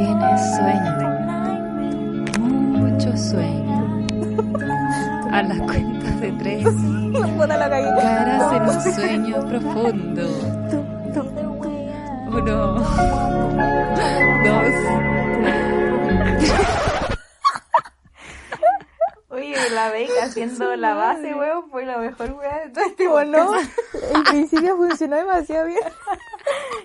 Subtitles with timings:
[0.00, 0.92] tienes sueño,
[2.38, 4.06] mucho sueño,
[5.30, 6.64] a las cuentas de tres
[8.00, 10.22] caerás en un sueño profundo.
[12.32, 12.56] Uno,
[14.44, 14.74] dos,
[19.28, 23.24] Oye, la beca haciendo la base, weón, fue la mejor weá de todo este ¿O
[23.24, 23.46] no?
[23.46, 23.70] podcast.
[24.14, 25.80] En principio funcionó demasiado bien.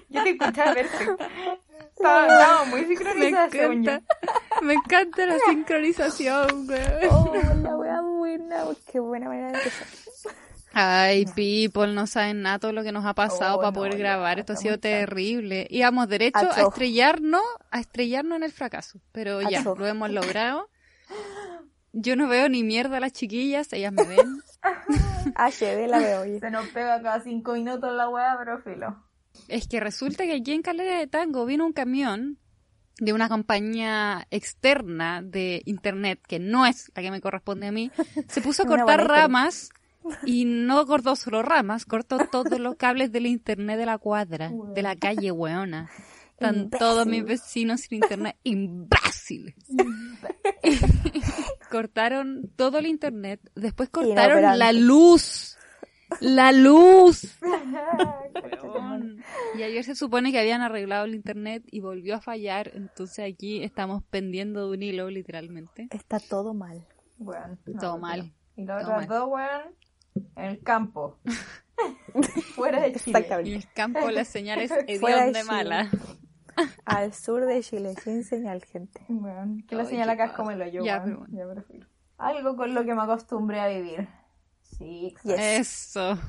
[0.09, 1.17] Yo te escuchaba perfecto.
[2.05, 3.91] Estaba, estaba muy me sincronizada, según yo.
[3.91, 4.15] encanta,
[4.61, 7.09] me encanta la sincronización, weón.
[7.09, 7.33] Oh,
[7.63, 8.63] la wea buena.
[8.91, 9.87] Qué buena manera de empezar.
[10.77, 13.97] Ay, people, no saben nada todo lo que nos ha pasado Oh, para no, poder
[13.97, 14.39] grabar.
[14.39, 15.67] Esto ha sido terrible.
[15.69, 17.41] Íbamos derecho a estrellarnos,
[17.71, 18.99] a estrellarnos en el fracaso.
[19.13, 20.69] Pero ya, lo hemos logrado.
[21.93, 24.41] Yo no veo ni mierda a las chiquillas, ellas me ven.
[25.35, 26.39] HD la veo.
[26.41, 29.04] Se nos pega cada cinco minutos la weá, pero filo.
[29.47, 32.39] Es que resulta que aquí en Calera de Tango vino un camión
[32.97, 37.91] de una compañía externa de internet, que no es la que me corresponde a mí,
[38.29, 39.69] se puso a cortar ramas
[40.25, 44.81] y no cortó solo ramas, cortó todos los cables del internet de la cuadra, de
[44.81, 45.89] la calle, weona.
[46.31, 46.79] Están Imbécil.
[46.79, 49.55] todos mis vecinos sin internet, imbéciles.
[51.71, 55.54] cortaron todo el internet, después cortaron la luz.
[56.19, 57.37] La luz.
[59.57, 63.63] Y ayer se supone que habían arreglado el internet y volvió a fallar, entonces aquí
[63.63, 65.87] estamos pendiendo de un hilo, literalmente.
[65.91, 66.85] Está todo mal.
[67.17, 67.59] Weón.
[67.65, 67.99] no, Todo no.
[67.99, 68.33] mal.
[68.55, 69.19] Y las Todo otras mal.
[69.19, 69.75] dos, weón,
[70.35, 71.19] en el campo.
[72.55, 73.03] Fuera de Chile.
[73.05, 73.55] Y Exactamente.
[73.55, 75.89] el campo las señales Fuera de mala.
[76.85, 79.01] Al sur de Chile, sin señal, gente.
[79.67, 81.37] Que la qué acá es como el hoyo, Ya, pero bueno.
[81.37, 81.85] Ya, pero filo.
[82.17, 84.07] Algo con lo que me acostumbré a vivir.
[84.77, 85.41] Sí, exacto.
[85.41, 86.19] Eso.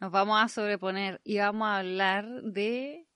[0.00, 3.06] Nos vamos a sobreponer y vamos a hablar de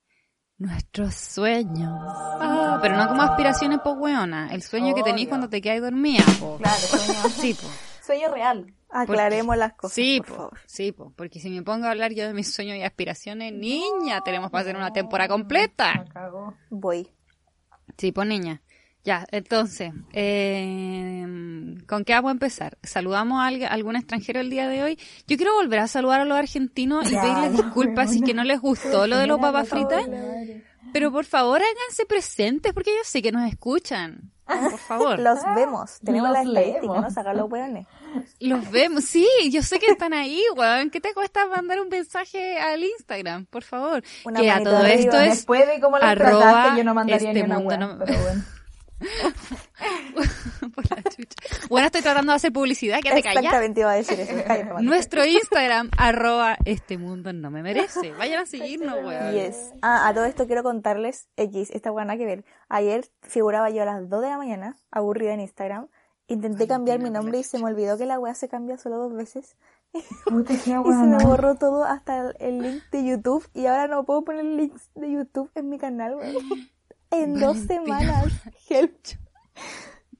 [0.58, 1.92] nuestros sueños.
[2.04, 4.48] Ah, pero no como aspiraciones po weona.
[4.52, 6.56] El sueño que tenéis cuando te quedas dormida, po.
[6.58, 7.66] Claro, sueño, Sí, po.
[8.04, 8.72] sueño real.
[8.88, 10.34] Aclaremos las cosas, Sí, por po.
[10.36, 10.58] favor.
[10.66, 11.12] Sí, po.
[11.16, 14.62] Porque si me pongo a hablar yo de mis sueños y aspiraciones, niña, tenemos para
[14.62, 15.92] hacer una temporada completa.
[16.04, 16.54] Me cagó.
[16.70, 17.08] Voy.
[17.98, 18.62] Sí, pues niña.
[19.06, 21.24] Ya, entonces, eh,
[21.86, 22.76] ¿con qué vamos a empezar?
[22.82, 24.98] ¿Saludamos a alg- algún extranjero el día de hoy?
[25.28, 28.22] Yo quiero volver a saludar a los argentinos y Ya, pedirles no, disculpas si es
[28.24, 30.04] que no les gustó lo de los papas fritas.
[30.92, 34.32] Pero por favor háganse presentes porque yo sé que nos escuchan.
[34.46, 35.18] Por favor.
[35.18, 35.98] Los vemos.
[36.04, 37.36] Tenemos Los la estadística, leemos.
[37.36, 37.86] los weones.
[38.40, 39.04] Los vemos.
[39.04, 40.90] Sí, yo sé que están ahí, weón.
[40.90, 43.46] ¿Qué te cuesta mandar un mensaje al Instagram?
[43.46, 44.02] Por favor.
[44.24, 44.94] Una que a todo arriba.
[44.94, 47.98] esto es Después de cómo arroba trataste, yo no mandaría este ni una mundo no-
[48.04, 48.44] pero bueno.
[50.74, 51.36] por la chucha.
[51.68, 53.44] Bueno, estoy tratando de hacer publicidad, que te callas.
[53.44, 54.80] Exactamente iba a decir eso.
[54.80, 58.12] Nuestro Instagram, arroba este mundo no me merece.
[58.12, 59.26] Vayan a seguirnos, weón.
[59.36, 59.72] Yes.
[59.82, 62.44] Ah, a todo esto quiero contarles, X, esta buena que ver.
[62.68, 65.88] Ayer figuraba yo a las 2 de la mañana, aburrida en Instagram.
[66.28, 69.14] Intenté cambiar mi nombre y se me olvidó que la wea se cambia solo dos
[69.14, 69.56] veces.
[69.92, 70.00] Y
[70.52, 73.48] se me borró todo hasta el, el link de YouTube.
[73.54, 76.70] Y ahora no puedo poner links de YouTube en mi canal, weón.
[77.10, 78.32] En dos semanas.
[78.68, 78.96] Help.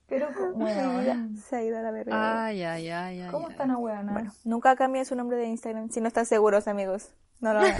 [0.09, 1.37] Pero, weón.
[1.37, 2.47] se ha ido a la verga.
[2.47, 3.31] Ay, ay, ay, ay.
[3.31, 3.53] ¿Cómo ay.
[3.53, 4.13] están a weón?
[4.13, 7.11] Bueno, nunca cambien su nombre de Instagram si no están seguros, amigos.
[7.41, 7.77] No lo hagan.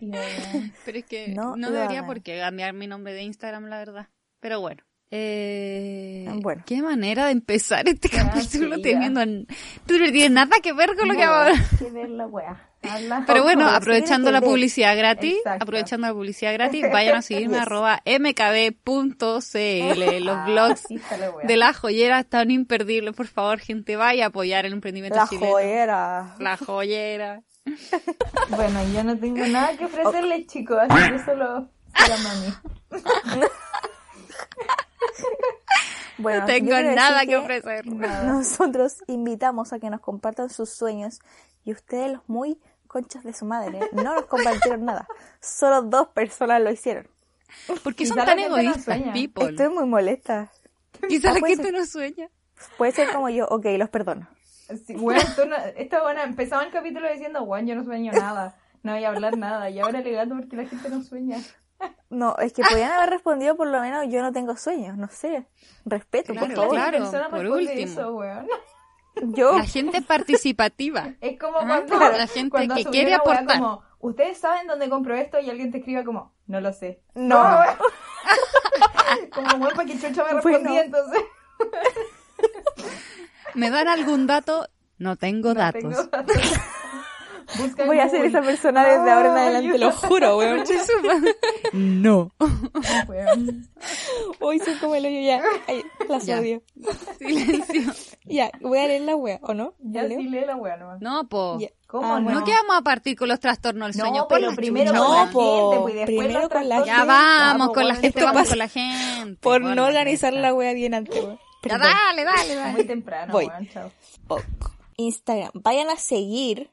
[0.84, 4.08] Pero es que No no, debería por qué cambiar mi nombre de Instagram, la verdad.
[4.40, 4.82] Pero bueno.
[5.12, 6.62] Eh, Bueno.
[6.66, 9.24] Qué manera de empezar este capítulo sí, teniendo...
[9.26, 9.44] No
[9.86, 11.54] tiene nada que ver con lo que hablar.
[11.78, 12.66] que ver la weá.
[12.82, 13.24] Habla.
[13.26, 15.64] Pero bueno, aprovechando la que publicidad gratis, Exacto.
[15.64, 17.62] aprovechando la publicidad gratis, vayan a seguirme Yes.
[17.66, 19.04] arroba mkb.cl.
[20.24, 23.14] Los blogs la de la joyera están imperdibles.
[23.14, 25.52] Por favor, gente, vaya a apoyar el emprendimiento La chileno.
[25.52, 26.36] joyera.
[26.38, 27.42] La joyera.
[28.48, 32.46] Bueno, yo no tengo nada que ofrecerles, chicos, así que solo se la mami.
[36.18, 37.86] Bueno, no tengo nada decir que ofrecer.
[37.86, 41.20] Nosotros invitamos a que nos compartan sus sueños
[41.64, 45.08] y ustedes los muy conchas de su madre no nos compartieron nada.
[45.40, 47.08] Solo dos personas lo hicieron.
[47.66, 49.44] ¿Por qué Quizá son la tan no egoístas, people?
[49.48, 50.50] Estoy muy molesta.
[51.08, 52.28] Quizás la puede gente no sueña.
[52.76, 54.28] Puede ser como yo, ok, los perdono.
[54.86, 58.92] Sí, tú no, esta buena empezaba el capítulo diciendo, weón, yo no sueño nada, no
[58.92, 61.38] voy a hablar nada, y ahora alegando porque la gente no sueña.
[62.10, 65.46] No, es que podían haber respondido por lo menos yo no tengo sueños, no sé.
[65.84, 66.74] Respeto, Claro, por favor.
[66.74, 67.30] claro.
[67.30, 67.80] por último.
[67.80, 68.48] eso, weón.
[69.22, 71.14] Yo, La gente participativa.
[71.20, 73.46] Es como Ah, cuando, claro, la gente cuando que quiere aportar.
[73.58, 77.00] como, ustedes saben dónde compro esto y alguien te escriba como, no lo sé.
[77.14, 77.40] No.
[79.34, 80.80] como weón, para que Chucho me respondía Bueno.
[80.80, 81.22] entonces.
[83.54, 84.68] ¿Me dan algún dato?
[84.98, 85.80] No tengo No datos.
[85.82, 86.36] tengo datos.
[87.58, 90.62] Busca Voy a ser esa persona desde ahora en adelante, lo juro, weón.
[91.72, 92.30] No.
[94.40, 95.42] Hoy soy como el hoyo ya.
[95.66, 96.38] Ay, las Ya.
[96.40, 96.62] odio.
[97.18, 97.92] Silencio.
[98.26, 99.74] Ya, voy a leer la wea, ¿o no?
[99.80, 100.20] Ya ¿La leo?
[100.20, 101.00] sí lee la wea nomás.
[101.00, 101.58] No, po.
[101.58, 101.68] Ya.
[101.88, 102.24] ¿Cómo Ah, no?
[102.26, 102.40] bueno.
[102.40, 104.18] No que vamos a partir con los trastornos del sueño.
[104.20, 105.00] No, por pero la primero chucha.
[105.00, 105.70] con la No, po.
[105.70, 106.86] gente, pues, y después Primero con la trastornos.
[106.86, 107.06] Ya gente.
[107.08, 109.40] vamos Ah, con la pues, gente, vamos pasa con la gente.
[109.40, 111.36] Por no la organizar la wea bien antes, weón.
[111.36, 111.80] Ya Perdón.
[111.80, 112.84] dale, dale, Muy dale.
[112.84, 113.46] temprano, Voy.
[113.46, 113.90] weón, chao.
[114.28, 114.42] Ok.
[114.96, 115.50] Instagram.
[115.54, 116.70] Vayan a seguir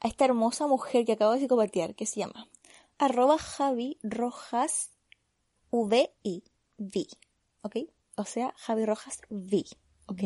[0.00, 2.48] a esta hermosa mujer que acabo de psicopatear, que se llama
[2.98, 4.90] arroba Javi Rojas
[5.70, 6.42] VI
[6.78, 7.06] V.
[7.62, 7.76] ¿Ok?
[8.16, 9.64] O sea, Javi Rojas V.
[10.06, 10.22] ¿Ok?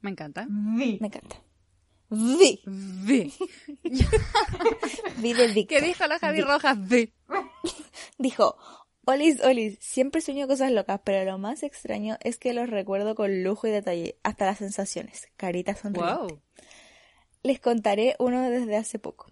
[0.00, 0.46] Me encanta.
[0.48, 0.98] Vi.
[1.00, 1.36] Me encanta.
[2.10, 2.60] V.
[2.66, 3.32] V.
[5.18, 5.78] V de Víctor.
[5.78, 6.76] ¿Qué dijo la Javi Rojas?
[6.78, 7.12] V.
[8.18, 8.56] Dijo,
[9.06, 13.42] Olis, Olis, siempre sueño cosas locas, pero lo más extraño es que los recuerdo con
[13.42, 15.28] lujo y detalle, hasta las sensaciones.
[15.36, 16.12] Carita sonriente.
[16.14, 16.42] Wow.
[17.42, 19.26] Les contaré uno desde hace poco.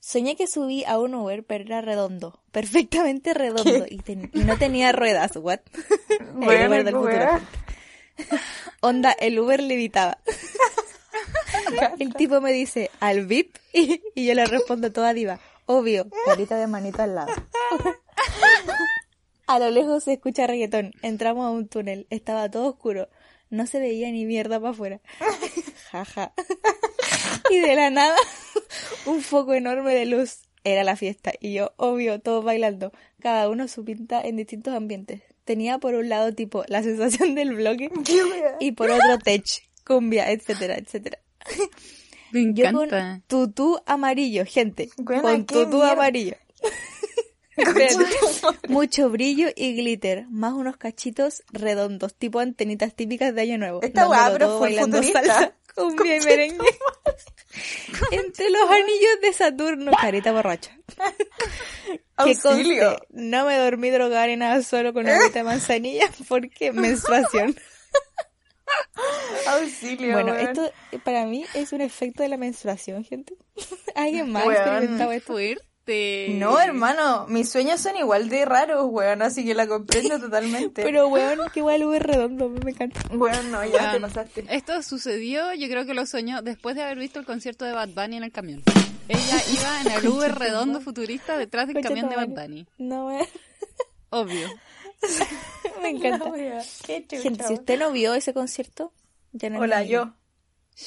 [0.00, 4.56] Soñé que subí a un Uber, pero era redondo, perfectamente redondo, y, ten- y no
[4.58, 5.32] tenía ruedas.
[5.36, 5.60] ¿What?
[6.20, 7.40] el Bueno, Uber del futuro.
[8.80, 10.18] Onda, el Uber levitaba.
[11.98, 15.40] el tipo me dice, al VIP, y, y yo le respondo toda diva.
[15.66, 17.32] Obvio, carita de manito al lado.
[19.46, 20.92] A lo lejos se escucha reggaetón.
[21.02, 22.06] Entramos a un túnel.
[22.10, 23.08] Estaba todo oscuro.
[23.50, 25.00] No se veía ni mierda para afuera.
[25.90, 26.32] Jaja.
[27.50, 28.16] Y de la nada,
[29.06, 30.40] un foco enorme de luz.
[30.64, 31.32] Era la fiesta.
[31.40, 32.92] Y yo, obvio, todos bailando.
[33.20, 35.22] Cada uno su pinta en distintos ambientes.
[35.44, 37.90] Tenía por un lado tipo la sensación del bloque
[38.60, 39.44] y por otro tech,
[39.86, 41.18] cumbia, etcétera, etcétera.
[42.32, 43.22] Me Yo con encanta.
[43.26, 44.90] tutú amarillo, gente.
[45.02, 45.92] Con tutú mierda.
[45.92, 46.34] amarillo.
[48.68, 53.82] Mucho brillo y glitter, más unos cachitos redondos, tipo antenitas típicas de Año Nuevo.
[53.82, 55.24] Esta weá, pero fue bailando futurista.
[55.24, 56.66] salsa, cumbia y merengue.
[58.10, 60.76] Entre los anillos de Saturno, carita borracha.
[61.86, 62.90] Que Auxilio.
[62.90, 67.56] conste, no me dormí drogada ni nada solo con agüita de manzanilla porque menstruación.
[69.46, 70.46] Auxilio, Bueno, weón.
[70.48, 73.34] esto eh, para mí es un efecto de la menstruación, gente.
[73.94, 74.60] ¿Alguien más ha Weón.
[74.62, 75.32] experimentado esto?
[75.32, 75.67] Fuerte.
[76.38, 80.82] No, hermano, mis sueños son igual de raros, weón, así que la comprendo totalmente.
[80.82, 83.00] Pero weón, que igual es redondo, me encanta.
[83.10, 84.44] Bueno, no, ya te Weón, pasaste.
[84.50, 87.88] Esto sucedió, yo creo que lo soñó después de haber visto el concierto de Bad
[87.90, 88.62] Bunny en el camión.
[89.08, 92.28] Ella iba en el Uber redondo futurista detrás del Concha camión de Bad.
[92.28, 92.66] Bunny.
[92.78, 93.26] No, weón,
[94.10, 94.48] Obvio.
[95.82, 96.30] me encanta.
[96.34, 97.52] Qué Gente, si weón.
[97.52, 98.92] usted no vio ese concierto,
[99.32, 100.12] ya no es Hola, yo.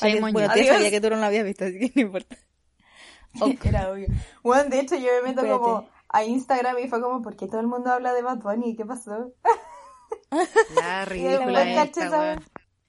[0.01, 0.23] Adiós.
[0.23, 2.37] on Bueno, te sabía que tú no lo habías visto, así que no importa.
[3.63, 4.07] Era obvio.
[4.43, 5.59] Bueno, de hecho yo me meto Espérate.
[5.59, 8.75] como a Instagram y fue como, ¿por qué todo el mundo habla de Bad Bunny?
[8.75, 9.31] ¿Qué pasó?
[10.75, 12.39] La ridícula esta.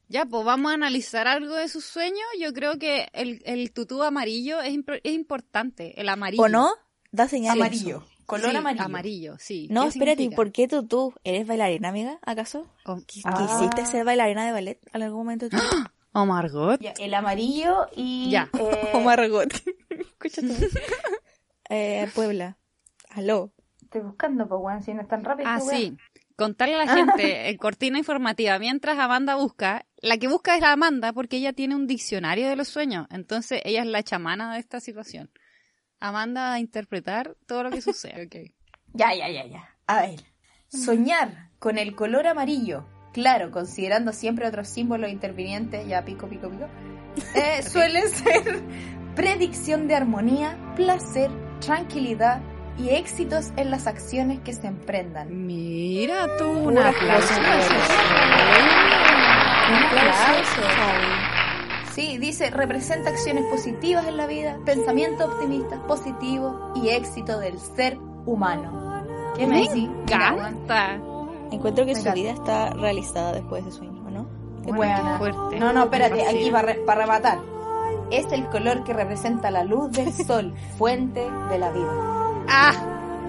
[0.09, 2.21] Ya, pues vamos a analizar algo de sus sueños.
[2.39, 4.75] Yo creo que el, el tutú amarillo es,
[5.05, 5.99] es importante.
[6.01, 6.43] El amarillo.
[6.43, 6.69] ¿O no?
[7.13, 7.53] Da señal.
[7.59, 8.05] Amarillo.
[8.27, 8.85] Color Sí, amarillo.
[8.85, 9.69] Amarillo, sí.
[9.71, 10.37] No, ¿Qué espérate, ¿y significa?
[10.37, 12.19] por qué tú, tú eres bailarina, amiga?
[12.23, 12.67] ¿Acaso?
[12.85, 13.37] Oh, ¿Quis- Ah.
[13.59, 15.49] ¿Quisiste ser bailarina de ballet en algún momento?
[15.49, 15.57] de tu
[16.13, 16.81] oh, Margot.
[16.81, 18.31] Ya, el amarillo y...
[18.31, 18.49] Ya.
[18.59, 19.53] eh, O Margot.
[19.89, 20.69] Escúchate.
[21.69, 22.59] eh, Puebla.
[23.11, 23.53] Aló.
[23.83, 25.49] Estoy buscando, pues, weón, si no es tan rápido.
[25.51, 25.97] Ah, sí.
[26.37, 29.87] Contarle a la gente en cortina informativa mientras Amanda busca.
[29.99, 33.07] La que busca es la Amanda porque ella tiene un diccionario de los sueños.
[33.11, 35.31] Entonces ella es la chamana de esta situación.
[36.01, 38.55] Amanda va a interpretar todo lo que sucede.
[38.93, 39.77] Ya, ya, ya, ya.
[39.87, 40.21] A ver.
[40.69, 46.67] Soñar con el color amarillo, claro, considerando siempre otros símbolos intervinientes, ya pico, pico, pico,
[47.35, 48.63] eh, suele ser
[49.15, 52.41] predicción de armonía, placer, tranquilidad
[52.79, 55.47] y éxitos en las acciones que se emprendan.
[55.47, 57.29] Mira tú, un aplauso.
[57.29, 57.41] cosa,
[59.69, 60.63] Un aplauso.
[61.95, 67.99] Sí, dice, representa acciones positivas en la vida, pensamiento optimista, positivo y éxito del ser
[68.25, 69.05] humano.
[69.37, 70.99] ¿Qué me Me encanta.
[71.53, 72.15] Encuentro que Me su encanta.
[72.21, 74.27] vida está realizada después de ese sueño, ¿o ¿no?
[74.65, 75.19] Qué Buena.
[75.19, 75.59] fuerte.
[75.59, 77.39] No, no, espérate, aquí para, para rematar.
[78.11, 81.91] Es el color que representa la luz del sol, fuente de la vida.
[82.49, 82.73] Ah,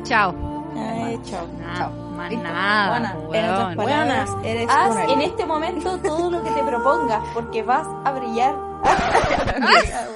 [0.03, 0.33] chao.
[0.75, 1.45] Ay, chao.
[1.77, 1.91] Chao.
[2.15, 3.15] más nada.
[3.31, 4.47] En otras palabras, Buena.
[4.49, 8.55] eres Haz en este momento todo lo que te propongas, porque vas a brillar.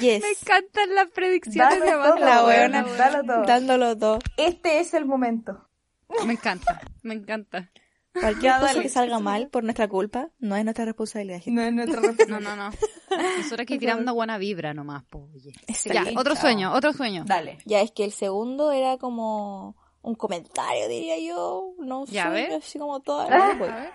[0.00, 0.22] Yes.
[0.22, 2.16] Me encantan las predicciones de todo.
[2.16, 2.84] La weona
[3.46, 4.18] dándolo todo.
[4.36, 5.58] Este es el momento.
[6.26, 7.70] Me encanta, me encanta.
[8.12, 11.40] Cualquier cosa que salga mal por nuestra culpa no es nuestra responsabilidad.
[11.40, 11.52] gente.
[11.52, 12.56] No es nuestra No, responsabilidad.
[12.56, 13.36] no, no.
[13.38, 15.52] Nosotros aquí tirando buena vibra nomás, po, oye.
[15.92, 17.24] Ya, otro sueño, otro sueño.
[17.26, 17.58] Dale.
[17.64, 21.74] Ya es que el segundo era como un comentario, diría yo.
[21.78, 23.26] No Ya, sé, así como toda.
[23.30, 23.54] Ah.
[23.58, 23.68] voy.
[23.68, 23.92] A ver.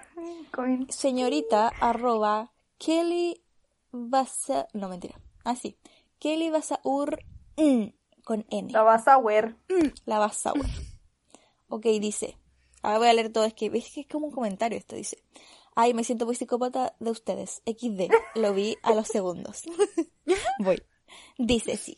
[0.51, 0.87] Coin.
[0.89, 3.43] Señorita arroba Kelly
[3.91, 4.67] Basa...
[4.73, 5.19] No, mentira.
[5.43, 5.77] Ah, sí.
[6.19, 7.19] Kelly Basaur
[7.57, 7.85] mm,
[8.23, 8.71] con N.
[8.71, 9.55] La vas a ver.
[10.05, 10.65] La Basaur.
[11.69, 12.37] Ok, dice.
[12.81, 13.45] Ahora voy a leer todo.
[13.45, 14.95] Es que, es que es como un comentario esto.
[14.95, 15.23] Dice.
[15.75, 17.61] Ay, me siento muy psicópata de ustedes.
[17.65, 18.11] XD.
[18.35, 19.63] Lo vi a los segundos.
[20.59, 20.81] voy.
[21.37, 21.95] Dice sí.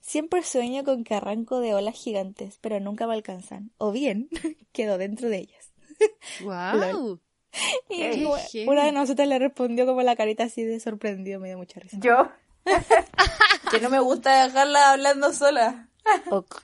[0.00, 3.70] Siempre sueño con que arranco de olas gigantes, pero nunca me alcanzan.
[3.78, 4.28] O bien,
[4.72, 5.72] quedo dentro de ellas.
[6.42, 7.20] Wow.
[7.88, 8.24] Y
[8.66, 11.98] una de nosotras le respondió como la carita así de sorprendido, me dio mucha risa.
[12.00, 12.28] Yo.
[13.70, 15.90] que no me gusta dejarla hablando sola.
[16.30, 16.62] Ok.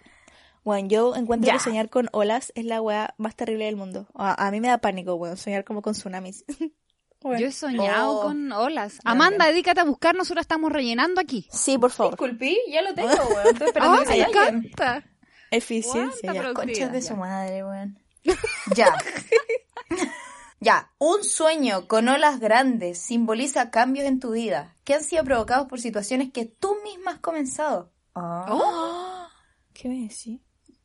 [0.64, 1.54] Bueno, yo encuentro Ya.
[1.54, 4.06] que soñar con olas es la weá más terrible del mundo.
[4.14, 6.44] A, a mí me da pánico, weón, soñar como con tsunamis.
[7.20, 7.40] Weón.
[7.40, 8.22] Yo he soñado Oh.
[8.22, 9.00] con olas.
[9.04, 11.48] Amanda, dedícate a buscar, nosotros estamos rellenando aquí.
[11.50, 12.12] Sí, por favor.
[12.12, 13.46] Disculpi, ya lo tengo, weón.
[13.54, 15.04] Estoy esperando ¡Oh, que me encanta!
[15.50, 16.54] Eficiencia, ¿Cuánta ya.
[16.54, 17.08] Conchas de Ya.
[17.08, 17.98] su madre, weón.
[18.76, 18.94] Ya.
[20.60, 20.92] ya.
[20.98, 25.80] Un sueño con olas grandes simboliza cambios en tu vida que han sido provocados por
[25.80, 27.90] situaciones que tú misma has comenzado.
[28.14, 28.46] Ah.
[28.48, 29.26] Oh,
[29.72, 30.40] ¿Qué me decís?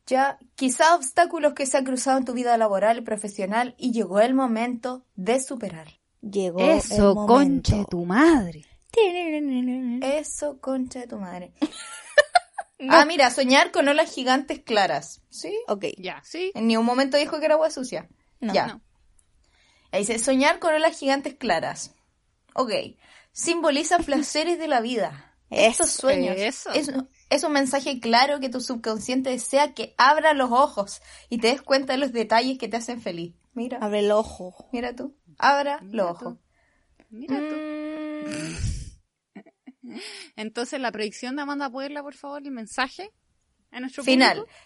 [0.06, 4.20] Ya, quizá obstáculos que se han cruzado en tu vida laboral y profesional y llegó
[4.20, 5.88] el momento de superar.
[6.20, 7.90] Llegó Eso, el conche momento.
[7.90, 8.64] tu madre.
[10.02, 11.52] Eso, concha de tu madre.
[12.90, 15.22] Ah, mira, soñar con olas gigantes claras.
[15.30, 15.56] ¿Sí?
[15.68, 16.50] Ok, Ya, sí.
[16.54, 18.10] En ningún momento dijo que era agua sucia.
[18.40, 18.66] No, ya.
[18.66, 18.82] no.
[19.90, 21.94] Ahí dice, soñar con olas gigantes claras.
[22.54, 22.72] Ok.
[23.32, 25.34] Simboliza placeres de la vida.
[25.48, 26.36] Estos Eso, sueños.
[26.36, 26.72] eso.
[26.72, 26.92] Es,
[27.34, 31.62] es un mensaje claro que tu subconsciente desea que abra los ojos y te des
[31.62, 33.34] cuenta de los detalles que te hacen feliz.
[33.54, 34.68] Mira, abre el ojo.
[34.72, 35.14] mira tú.
[35.38, 36.36] Abra Mira los ojos.
[37.10, 37.54] Mira tú.
[39.82, 39.98] Mm,
[40.36, 43.10] Entonces, la predicción de Amanda Puebla, por favor, el mensaje
[43.70, 44.38] a nuestro Final.
[44.38, 44.58] público.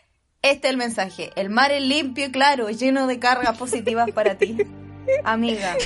[0.43, 1.31] Este es el mensaje.
[1.37, 4.57] El mar es limpio y claro, lleno de cargas positivas para ti.
[5.25, 5.77] Amiga,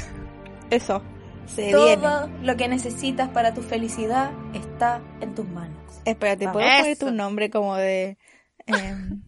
[0.70, 1.02] Eso.
[1.46, 2.44] Se todo viene.
[2.46, 5.71] lo que necesitas para tu felicidad está en tus manos.
[6.04, 6.49] Espérate.
[6.49, 8.18] ¿puedo poner tu nombre como de...
[8.66, 9.23] em,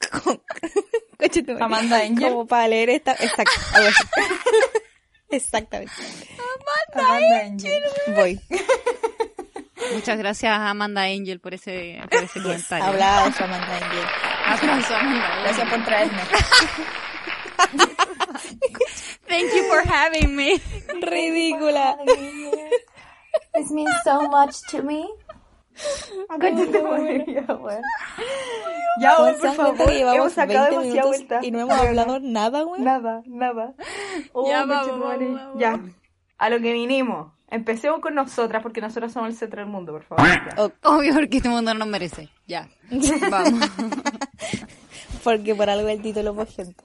[0.22, 0.42] con-.
[1.60, 2.30] Amanda Angel.
[2.30, 3.12] Como para leer esta...
[3.12, 3.52] Exacto.
[5.30, 5.92] Exactamente.
[6.92, 7.82] Amanda Angel.
[8.14, 8.40] Voy.
[9.92, 12.92] Muchas gracias a Amanda Angel por ese, por ese comentario.
[12.92, 14.06] De su Amanda Angel.
[14.46, 15.42] Aplauso, Amanda Angel.
[15.42, 16.22] Gracias por traerme.
[19.26, 20.60] Thank you for having me.
[21.00, 21.96] Ridícula.
[23.54, 25.08] This means so much to me.
[29.00, 29.86] Ya, Juan, weón, ¿se por dan cuenta favor.
[29.88, 31.40] que Hemos sacado 20 demasiada vuelta.
[31.42, 32.80] y no hemos hablado nada, güey?
[32.82, 33.74] Nada, nada.
[34.32, 35.58] Oh, Ya, vamos, vamos.
[35.58, 35.80] Ya.
[36.38, 37.32] A lo que vinimos.
[37.48, 40.26] Empecemos con nosotras porque nosotras somos el centro del mundo, por favor.
[40.26, 40.70] Ya.
[40.88, 42.28] Obvio, porque este mundo no nos merece.
[42.46, 42.68] Ya.
[43.30, 43.68] Vamos.
[45.24, 46.84] porque por algo el título fue gente.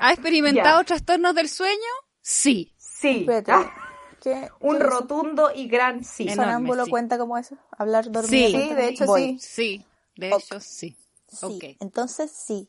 [0.00, 0.84] ¿Ha experimentado Ya.
[0.84, 1.76] trastornos del sueño?
[2.20, 2.74] Sí.
[2.76, 3.20] Sí.
[3.28, 3.70] Espérate.
[4.18, 4.50] Ah, ¿Qué?
[4.60, 6.28] Un rotundo y gran sí.
[6.28, 6.90] ¿Sonámbulo sí.
[6.90, 7.56] cuenta como eso?
[7.76, 8.58] ¿Hablar dormido?
[8.58, 8.74] Sí.
[8.74, 9.38] de hecho Voy.
[9.38, 9.38] sí.
[9.40, 9.86] Sí.
[10.16, 10.96] De hecho, sí.
[11.28, 11.76] Sí, Ok.
[11.80, 12.68] entonces sí.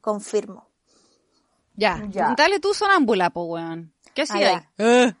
[0.00, 0.68] Confirmo.
[1.74, 2.04] Ya.
[2.10, 2.34] Ya.
[2.36, 3.94] Dale tú sonámbula, po, weón.
[4.14, 4.70] ¿Qué hacía ya.
[4.78, 5.16] ahí?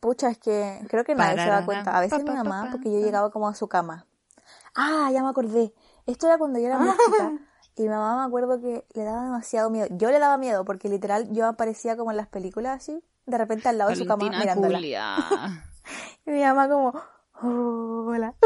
[0.00, 1.96] Pucha, es que creo que nadie se da cuenta.
[1.96, 4.06] A veces pa, mi pa, mamá, pa, porque yo llegaba como a su cama.
[4.74, 5.72] Ah, ya me acordé.
[6.06, 7.32] Esto era cuando yo era muy chica.
[7.76, 9.86] Y mi mamá me acuerdo que le daba demasiado miedo.
[9.90, 13.68] Yo le daba miedo porque literal yo aparecía como en las películas así, de repente
[13.68, 14.80] al lado de su cama mirándola.
[16.26, 16.92] Y mi mamá como,
[17.42, 18.34] "Oh, hola.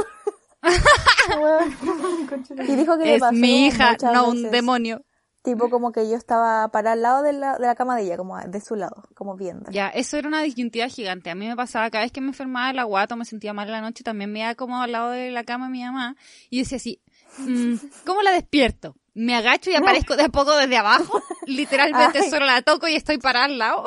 [2.69, 5.03] y dijo que le Es pasó mi hija, no un demonio.
[5.43, 8.19] Tipo como que yo estaba para al lado de la, de la cama de ella,
[8.19, 9.71] como de su lado, como viendo.
[9.71, 11.31] Ya, eso era una disyuntiva gigante.
[11.31, 13.55] A mí me pasaba cada vez que me enfermaba de la guata o me sentía
[13.55, 15.83] mal en la noche, también me iba como al lado de la cama de mi
[15.83, 16.15] mamá
[16.51, 17.01] y decía así,
[18.05, 18.97] ¿cómo la despierto?
[19.15, 21.23] ¿Me agacho y aparezco de a poco desde abajo?
[21.47, 22.31] Literalmente Ay.
[22.31, 23.85] solo la toco y estoy parada al lado.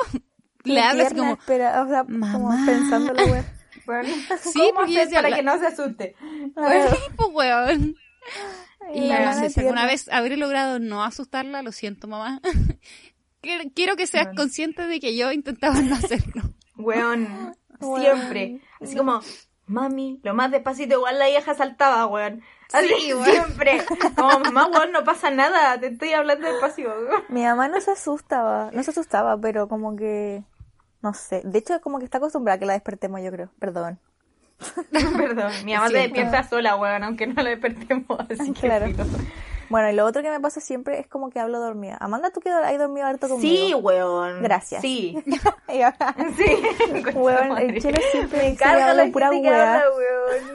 [0.64, 2.66] Le hablo así tierna, como, espera, o sea, como "Mamá".
[2.66, 3.44] wea.
[3.86, 4.08] Bueno,
[4.40, 6.16] Sí, ¿Cómo porque hacer para la- que no se asuste?
[6.20, 7.96] "Sí, pues, weón.
[8.94, 12.40] Y no sé, si alguna vez habré logrado no asustarla, lo siento, mamá.
[13.42, 14.40] Quiero- que seas Bueno.
[14.40, 16.42] consciente de que yo intentaba no hacerlo.
[16.76, 18.00] Weón, Weón.
[18.00, 18.60] siempre.
[18.80, 19.20] Así como,
[19.66, 22.42] mami, lo más despacito, igual la vieja saltaba, weón.
[22.72, 23.84] Así, Sí, siempre.
[24.16, 26.92] Como, mamá, weón, no pasa nada, te estoy hablando despacio.
[27.28, 30.42] Mi mamá no se asustaba, no se asustaba, pero como que,
[31.02, 31.42] no sé.
[31.44, 33.50] De hecho, como que está acostumbrada a que la despertemos, yo creo.
[33.58, 33.98] Perdón.
[35.16, 36.04] Perdón, mi mamá Siento.
[36.14, 38.86] despierta sola, weón, aunque no la despertemos, así que Claro.
[38.86, 39.04] filo.
[39.70, 41.96] Bueno, y lo otro que me pasa siempre es como que hablo dormida.
[42.00, 43.66] Amanda, tú que has dormido harto conmigo.
[43.68, 44.42] Sí, weón.
[44.42, 44.80] Gracias.
[44.82, 45.22] Sí.
[45.68, 46.44] Y ahora- Sí.
[47.16, 50.52] Weón, el chelo siempre me hablo la pura gente que habla, weón.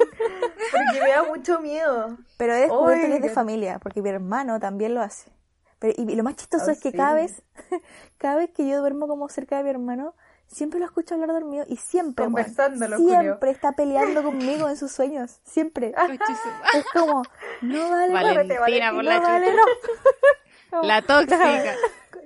[0.71, 2.17] Porque me da mucho miedo.
[2.37, 5.31] Pero he descubierto que es de familia, porque mi hermano también lo hace.
[5.79, 6.97] Pero, y lo más chistoso ¿Ah, es que sí?
[6.97, 7.41] cada vez,
[8.17, 10.13] cada vez que yo duermo como cerca de mi hermano,
[10.49, 13.39] Siempre lo escucho hablar dormido y siempre, siempre Julio.
[13.43, 15.39] está peleando conmigo en sus sueños.
[15.43, 15.93] Siempre.
[16.73, 17.21] Es como,
[17.61, 18.13] no vale, no,
[18.59, 19.53] Valentina por la vale,
[20.71, 20.81] no.
[20.83, 21.75] La tóxica.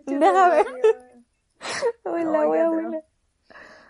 [0.06, 0.66] Déjame.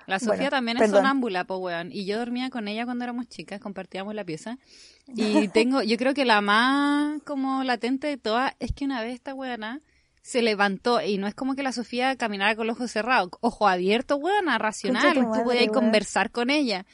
[0.06, 0.98] La Sofía Bueno, también es perdón.
[0.98, 1.90] sonámbula, po weón.
[1.92, 4.58] Y yo dormía con ella cuando éramos chicas, compartíamos la pieza.
[5.08, 9.14] Y tengo, yo creo que la más como latente de todas es que una vez
[9.14, 9.80] esta weona
[10.24, 13.68] se levantó y no es como que la Sofía caminara con los ojos cerrados, ojo
[13.68, 15.14] abierto, weona, racional.
[15.14, 16.86] Tú madre, podías conversar con ella.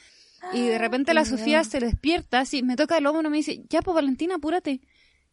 [0.52, 3.36] Y de repente la Ay, Sofía se despierta, así, me toca el hombro y me
[3.36, 4.80] dice, ya, pues Valentina, apúrate.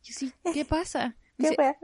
[0.03, 1.15] Yo sí, ¿qué pasa?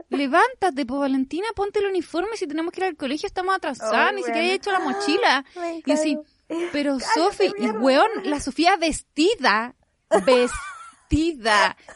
[0.08, 4.16] Levántate, pues Valentina, ponte el uniforme, si tenemos que ir al colegio estamos atrasadas, Ay,
[4.16, 5.44] ni siquiera he hecho la mochila.
[5.84, 6.18] Y yo sí,
[6.72, 9.74] pero Sofi, y weón, la Sofía vestida,
[10.10, 10.54] vestida,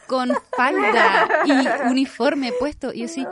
[0.07, 2.93] con falda y uniforme puesto.
[2.93, 3.25] Y yo sí,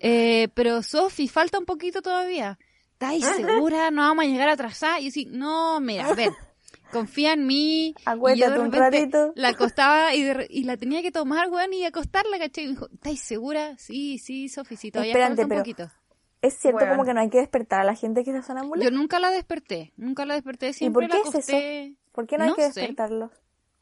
[0.00, 2.58] eh, pero Sofi, falta un poquito todavía.
[2.92, 3.90] ¿Estáis segura?
[3.90, 5.00] No vamos a llegar atrasada.
[5.00, 6.32] Y yo sí, no, mira, ven.
[6.92, 7.94] Confía en mí.
[8.34, 9.32] Y yo de repente.
[9.34, 12.64] La acostaba y, de re- y la tenía que tomar, weón, y acostarla, ¿cachai?
[12.64, 13.76] Y me dijo, ¿estáis segura?
[13.76, 15.90] Sí, sí, Sofi, sí, todavía Espérate, falta un pero- poquito.
[16.42, 18.84] Es cierto como que no hay que despertar a la gente que está sonámbula.
[18.84, 21.38] Yo nunca la desperté, nunca la desperté, siempre por qué la es eso?
[21.38, 21.94] acosté.
[22.12, 22.80] ¿Por qué no hay no que sé.
[22.80, 23.30] despertarlos?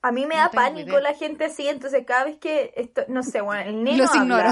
[0.06, 1.00] A mí me No da pánico idea.
[1.00, 4.22] la gente así, entonces cada vez que esto, no sé, bueno, el neno Los habla.
[4.22, 4.50] ignoro.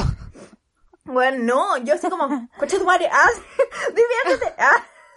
[1.04, 3.28] Bueno, no, yo así como, coche tu madre, ah,
[3.88, 4.70] diviértete, ah,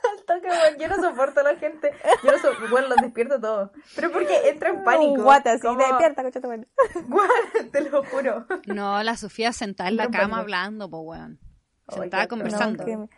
[0.12, 1.92] al toque, bueno, yo no soporto a la gente,
[2.24, 5.14] yo no soporto, bueno, los despierto todos, pero porque entra en pánico.
[5.14, 6.68] Un guata así, como, despierta, coche tu madre.
[7.08, 7.28] Guau,
[7.72, 8.46] te lo juro.
[8.66, 10.36] No, la Sofía sentada en la cama pánico.
[10.38, 11.40] hablando, pues weón.
[11.88, 12.84] Ay, Sentada qué conversando.
[12.84, 13.16] No, que-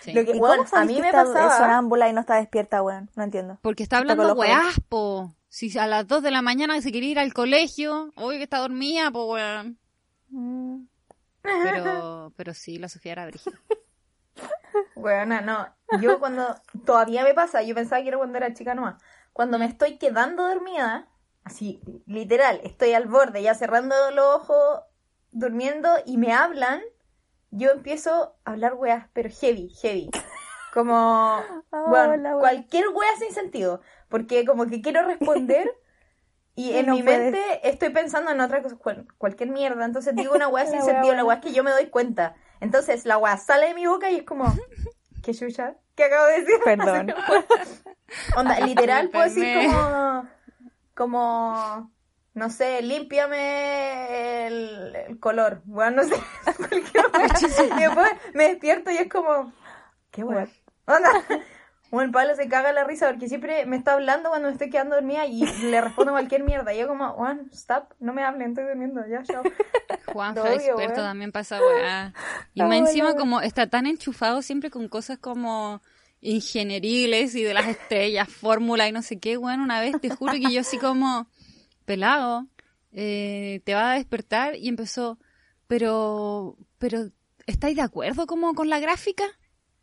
[0.00, 0.12] Sí.
[0.12, 2.36] Lo que- ¿Y Weón, cómo a mí que me está pasaba- sonámbula y no está
[2.36, 3.10] despierta, weón?
[3.16, 3.58] No entiendo.
[3.62, 5.34] Porque está hablando weás, po.
[5.56, 8.58] Si a las 2 de la mañana se quiere ir al colegio, hoy que está
[8.58, 9.78] dormida, pues weón.
[11.40, 13.58] Pero, pero sí, la Sofía era brígida.
[14.94, 15.66] Bueno, no,
[16.02, 19.64] yo cuando, todavía me pasa, yo pensaba que era cuando era chica nomás, cuando me
[19.64, 21.08] estoy quedando dormida,
[21.44, 24.82] así, literal, estoy al borde, ya cerrando los ojos,
[25.30, 26.82] durmiendo, y me hablan,
[27.50, 30.10] yo empiezo a hablar weas, pero heavy, heavy.
[30.74, 31.40] Como,
[31.70, 32.38] bueno, wea.
[32.38, 35.70] cualquier wea sin sentido, porque como que quiero responder
[36.54, 37.32] y en no mi puedes.
[37.32, 41.14] mente estoy pensando en otra cosa, cual- cualquier mierda, entonces digo una La sin sentido,
[41.14, 42.34] la wea es que yo me doy cuenta.
[42.60, 44.44] Entonces la wea sale de mi boca y es como,
[45.22, 45.74] ¿qué chucha?
[45.94, 46.54] ¿Qué acabo de decir?
[46.64, 47.14] Perdón.
[48.36, 50.28] Onda, literal puedo decir como,
[50.94, 51.90] como,
[52.34, 56.16] no sé, límpiame el, el color, bueno, no sé,
[56.56, 57.04] cualquier.
[57.76, 59.52] Y después me despierto y es como,
[60.10, 60.46] ¿qué wea?
[60.86, 61.10] Onda,
[61.90, 64.70] bueno, el Pablo se caga la risa porque siempre me está hablando cuando me estoy
[64.70, 66.74] quedando dormida y le respondo cualquier mierda.
[66.74, 69.42] Y yo como, Juan, stop, no me hablen, estoy durmiendo, ya, chao.
[70.14, 70.94] Lo odio, experto weón.
[70.94, 72.12] también pasa weá.
[72.54, 73.18] Y más encima weón.
[73.18, 75.82] como está tan enchufado siempre con cosas como
[76.20, 80.32] ingenieriles y de las estrellas, fórmula y no sé qué, bueno, una vez te juro
[80.32, 81.28] que yo así como,
[81.84, 82.46] pelado,
[82.92, 85.18] eh, te va a despertar y empezó,
[85.66, 87.10] pero, pero,
[87.46, 89.24] ¿estáis de acuerdo como con la gráfica?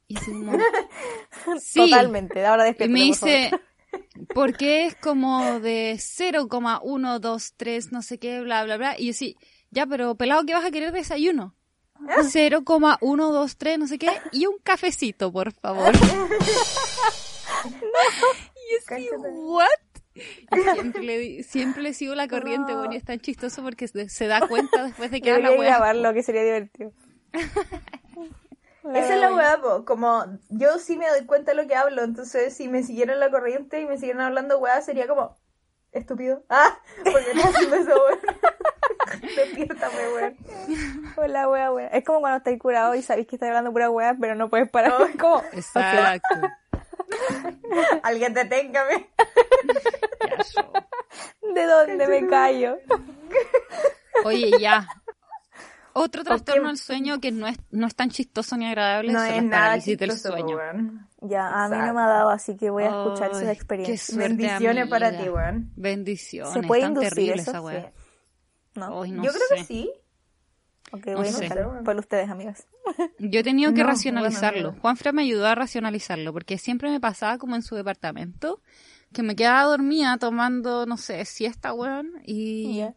[0.08, 0.54] Y así como,
[1.60, 1.80] sí.
[1.80, 2.94] Totalmente, ahora Y despierta.
[2.94, 3.52] me dice,
[4.34, 8.96] porque es como de 0,123, no sé qué, bla, bla, bla.
[9.00, 9.38] Y yo sí,
[9.72, 11.56] ya, pero pelado, ¿qué vas a querer desayuno?
[12.32, 15.94] 0,123, no sé qué, y un cafecito, por favor.
[17.66, 19.10] y yo sí.
[19.32, 19.68] ¿what?
[20.16, 24.10] Y siempre le, siempre le sigo la corriente, bueno, y es tan chistoso porque se,
[24.10, 25.70] se da cuenta después de que habla weá.
[25.72, 26.92] grabarlo, que sería divertido.
[28.84, 32.04] Esa es la weá, po, como yo sí me doy cuenta de lo que hablo,
[32.04, 35.38] entonces si me siguieran la corriente y me siguieran hablando weá, sería como,
[35.94, 36.44] estúpido.
[36.50, 38.20] Ah, porque estás haciendo eso, weón.
[39.36, 40.38] Despiértame, weón.
[41.16, 41.88] Hola, wea, wea.
[41.88, 44.70] Es como cuando estáis curado y sabéis que estáis hablando pura wea, pero no puedes
[44.70, 44.94] parar.
[45.10, 46.36] Es como, Exacto.
[48.04, 49.10] Alguien deténgame.
[51.54, 52.78] ¿de dónde me callo?
[54.26, 54.88] Oye, ya.
[55.94, 59.28] Otro trastorno del sueño que no es, no es tan chistoso ni agradable No son
[59.30, 60.56] es las nada parálisis del sueño.
[60.58, 61.08] weón.
[61.22, 61.94] Ya, a mí no Exacto.
[61.94, 64.08] me ha dado, así que voy a escuchar sus Ay, experiencias.
[64.08, 65.24] qué suerte, Bendiciones para amiga.
[65.24, 65.72] ti, weón.
[65.76, 66.54] Bendiciones.
[66.54, 67.52] ¿Se puede tan inducir terrible eso?
[67.52, 67.92] esa weá.
[68.76, 69.04] ¿No?
[69.04, 69.56] Ay, no Yo creo sé.
[69.56, 69.92] que sí.
[70.92, 71.84] Ok, no voy a.
[71.84, 72.68] Por ustedes, amigas.
[73.20, 74.70] Yo he tenido que No, racionalizarlo.
[74.70, 78.62] bueno, Juanfra me ayudó a racionalizarlo porque siempre me pasaba como en su departamento
[79.14, 82.96] que me quedaba dormida tomando, no sé, siesta, weón, y, Ya.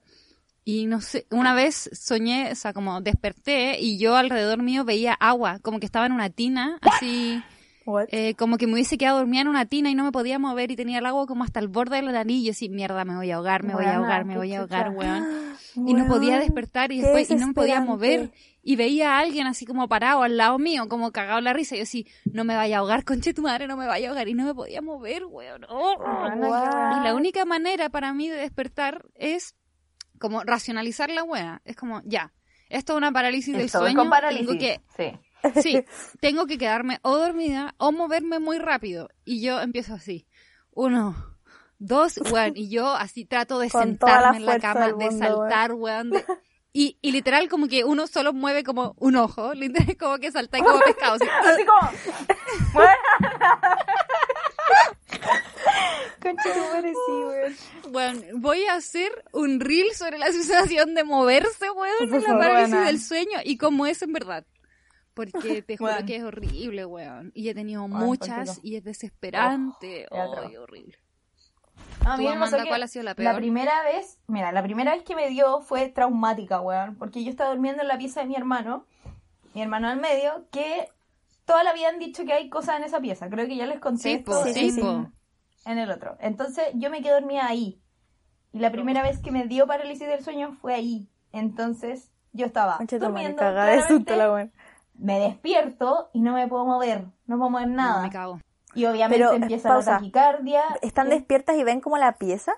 [0.69, 5.15] Y no sé, una vez soñé, o sea, como desperté y yo alrededor mío veía
[5.15, 7.41] agua, como que estaba en una tina, así,
[8.09, 10.73] eh, como que me hubiese quedado dormida en una tina y no me podía mover
[10.73, 12.39] y tenía el agua como hasta el borde de la nariz.
[12.39, 14.59] Y yo así, mierda, me voy a ahogar, me voy a ahogar, me voy a
[14.59, 15.55] ahogar, weón.
[15.77, 18.33] Y no podía despertar y después y no me podía mover.
[18.61, 21.77] Y veía a alguien así como parado al lado mío, como cagado en la risa.
[21.77, 24.11] Y yo así, no me vaya a ahogar, conche tu madre, no me vaya a
[24.11, 24.27] ahogar.
[24.27, 25.65] Y no me podía mover, weón.
[25.69, 25.95] Oh.
[25.97, 27.01] Weón.
[27.01, 29.55] Y la única manera para mí de despertar es
[30.19, 31.61] como racionalizar la wea.
[31.65, 32.33] Es como, ya,
[32.69, 33.97] esto es una parálisis del sueño.
[33.99, 34.47] con parálisis.
[34.47, 35.61] Tengo que, Sí.
[35.63, 35.85] sí,
[36.21, 39.09] tengo que quedarme o dormida o moverme muy rápido.
[39.25, 40.27] Y yo empiezo así.
[40.73, 41.15] Uno,
[41.79, 42.53] dos, weón.
[42.57, 46.11] Y yo así trato de Con toda la sentarme en la cama, de saltar, weón.
[46.11, 46.25] de-
[46.73, 49.55] y, y literal como que uno solo mueve como un ojo.
[49.55, 51.15] Literal como que salta como pescado.
[51.15, 51.25] así.
[51.45, 51.91] Así como.
[56.23, 57.57] Concha tu madre, sí, weón.
[57.93, 62.85] Bueno, voy a hacer un reel sobre la sensación de moverse, weón, en la parálisis
[62.87, 64.45] del sueño y cómo es en verdad.
[65.15, 67.33] Porque te juro que es horrible, weón.
[67.35, 68.61] Y he tenido muchas contigo.
[68.63, 70.07] y es desesperante.
[70.11, 70.51] Oh, es.
[70.51, 70.99] Ay, horrible.
[72.05, 73.37] A mí Amanda, que ¿cuál ha sido la La peor?
[73.37, 76.97] primera vez, mira, la primera vez que me dio fue traumática, weón.
[76.97, 78.87] Porque yo estaba durmiendo en la pieza de mi hermano,
[79.55, 80.89] mi hermano al medio, que
[81.47, 83.31] toda la vida han dicho que hay cosas en esa pieza.
[83.31, 84.83] Creo que ya les conté Sí, po, Sí, sí,
[85.65, 86.17] en el otro.
[86.21, 87.81] Entonces yo me quedé dormida ahí.
[88.53, 91.09] Y la primera vez que me dio parálisis del sueño fue ahí.
[91.33, 94.51] Entonces yo estaba durmiendo, de susto la
[94.99, 98.03] me despierto y no me puedo mover, no puedo mover No, nada.
[98.03, 98.41] me cago.
[98.75, 99.93] y obviamente Pero, empieza pausa.
[99.93, 100.63] la taquicardia.
[100.83, 102.53] ¿Están Eh, despiertas y ven como la pieza?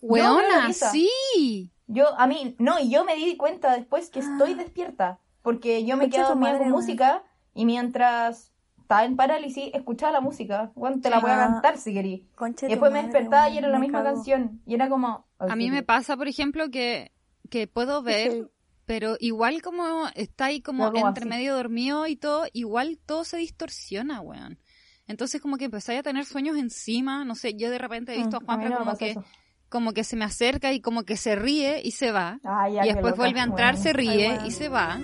[0.00, 0.90] pieza.
[0.90, 1.70] sí.
[1.86, 5.18] Yo, a mí, no, y yo me di cuenta después que estoy despierta.
[5.42, 7.22] Porque yo me quedé dormida con música
[7.54, 10.70] y mientras estaba en parálisis, escuchaba la música.
[10.74, 12.26] Bueno, te la voy a cantar si querí.
[12.34, 14.60] Concha Y después me despertaba y era la misma canción.
[14.66, 15.26] Y era como.
[15.38, 17.10] A mí me pasa, por ejemplo, que,
[17.48, 18.50] que puedo ver,
[18.84, 21.28] pero igual como está ahí como entre así.
[21.28, 24.58] medio dormido y todo, igual todo se distorsiona, weón.
[25.06, 28.36] Entonces como que empezáis a tener sueños encima, no sé, yo de repente he visto
[28.36, 29.24] a Mm, A Juanfra no como que, eso.
[29.68, 32.38] como que se me acerca y como que se ríe y se va.
[32.44, 35.00] Ah, ya, y después loca, vuelve a entrar, se ríe Ay, y se va.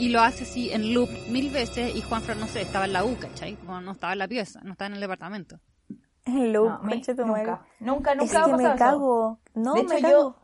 [0.00, 3.04] Y lo hace así en loop mil veces y Juanfra, no sé, estaba en la
[3.04, 3.54] U, ¿cachai?
[3.56, 5.60] Como no estaba en la pieza, no estaba en el departamento.
[6.24, 7.02] El loop, No, madre.
[7.18, 8.76] nunca, nunca, Es nunca que me me eso.
[8.78, 9.40] cago.
[9.54, 10.12] No, de me hecho, cago.
[10.12, 10.36] yo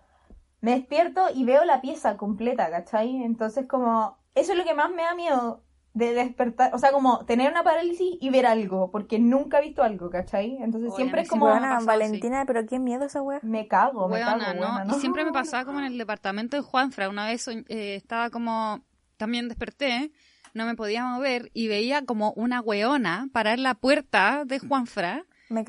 [0.61, 3.23] me despierto y veo la pieza completa, ¿cachai?
[3.23, 5.63] Entonces, como, eso es lo que más me da miedo
[5.95, 9.83] de despertar, o sea, como tener una parálisis y ver algo, porque nunca he visto
[9.83, 10.59] algo, ¿cachai?
[10.61, 13.41] Entonces, Oye, siempre es como, me pasado, Valentina, pero qué miedo esa wea.
[13.43, 14.45] me cago, me cago, ¿no?
[14.77, 17.09] weona, Y siempre me pasaba como en el departamento de Juanfra.
[17.09, 17.65] Una vez eh,
[17.95, 18.83] estaba como,
[19.17, 20.11] también desperté,
[20.55, 25.25] no me podía mover y veía como una weona parar la puerta de Juanfra,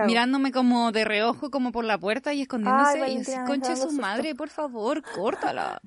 [0.07, 3.01] mirándome como de reojo, como por la puerta y escondiéndose.
[3.03, 5.81] Ay, y así, concha su madre, por favor, córtala.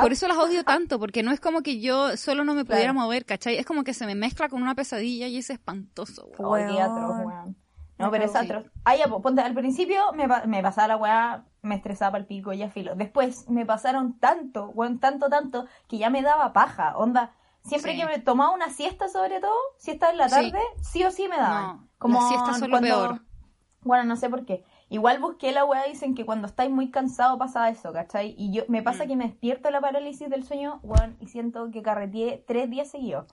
[0.00, 2.92] Por eso las odio tanto, porque no es como que yo solo no me pudiera
[2.92, 3.06] Claro.
[3.06, 3.56] mover, ¿cachai?
[3.56, 7.56] Es como que se me mezcla con una pesadilla y es espantoso, weón.
[8.02, 8.64] No, pero es atroz.
[8.84, 12.52] Ah, ya, pues, ponte, al principio me, me pasaba la weá, me estresaba el pico,
[12.52, 12.94] ya filo.
[12.94, 16.96] Después me pasaron tanto, weón, tanto, tanto, que ya me daba paja.
[16.96, 17.32] Onda,
[17.64, 17.98] siempre Sí.
[17.98, 21.36] que me tomaba una siesta, sobre todo, siesta en la tarde, sí, o sí me
[21.36, 21.64] daban.
[21.78, 23.22] No, Como las siestas son lo cuando- peor.
[23.84, 24.64] Bueno, no sé por qué.
[24.90, 28.34] Igual busqué la weá, dicen que cuando estáis muy cansado pasa eso, ¿cachai?
[28.38, 29.08] Y yo, me pasa Mm.
[29.08, 32.90] que me despierto de la parálisis del sueño, weón, y siento que carreteé tres días
[32.90, 33.26] seguidos.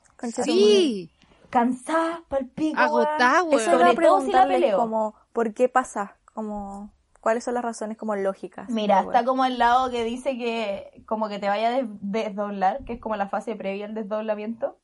[0.44, 1.12] Sí,
[1.50, 3.60] Cansada, palpico, Agotada, weón.
[3.60, 4.78] Eso Sobre todo si la preguntarles peleo.
[4.78, 6.18] como, ¿por qué pasa?
[6.34, 8.70] Como, ¿cuáles son las razones como lógicas?
[8.72, 12.84] Mira, está como el lado que dice que como que te vaya a des- desdoblar,
[12.86, 14.78] que es como la fase previa al desdoblamiento.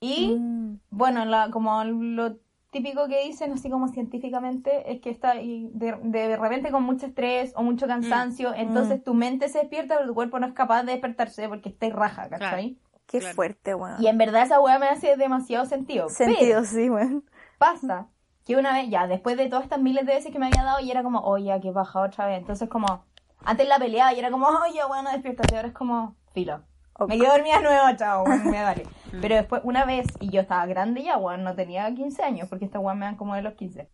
[0.00, 2.36] Y Mm, bueno, la, como lo
[2.70, 7.06] típico que dicen así como científicamente es que está ahí de, de repente con mucho
[7.06, 10.84] estrés o mucho cansancio, entonces tu mente se despierta pero tu cuerpo no es capaz
[10.84, 12.78] de despertarse porque está raja, ¿cachai?
[13.10, 13.34] Qué Claro.
[13.34, 13.96] fuerte, weón.
[14.00, 16.08] Y en verdad esa weá me hace demasiado sentido.
[16.08, 17.24] Sentido, sí, weón.
[17.58, 18.06] pasa
[18.46, 20.80] que una vez, ya, después de todas estas miles de veces que me había dado,
[20.80, 22.38] y era como, oye, que baja otra vez.
[22.38, 23.04] Entonces, como,
[23.44, 25.56] antes la peleaba y era como, oye, bueno, despiértate.
[25.56, 26.62] Ahora es como, filo.
[26.94, 27.08] Ok.
[27.08, 28.86] Me quedo dormida de nuevo, chao, bueno, me vale.
[29.20, 32.64] Pero después, una vez, y yo estaba grande ya, weón, no tenía 15 años, porque
[32.64, 33.88] estas weón me dan como de los 15.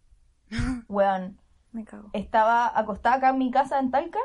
[0.89, 1.39] Weón,
[1.73, 2.09] Me cago.
[2.13, 4.21] estaba acostada acá en mi casa en Talca.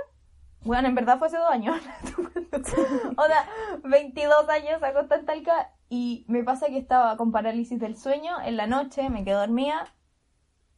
[0.64, 1.78] Weón, en verdad fue hace dos años.
[3.18, 3.50] o sea,
[3.84, 5.72] 22 años acostada en Talca.
[5.90, 9.88] Y me pasa que estaba con parálisis del sueño en la noche, me quedé dormida.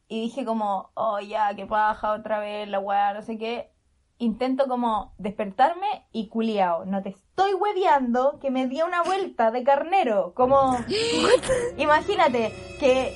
[0.08, 3.70] Y dije como, oh ya, que paja otra vez, la weá, no sé qué.
[4.18, 6.84] Intento como despertarme y culiao.
[6.84, 10.32] No te estoy hueveando que me di una vuelta de carnero.
[10.34, 10.78] Como,
[11.76, 13.12] imagínate que,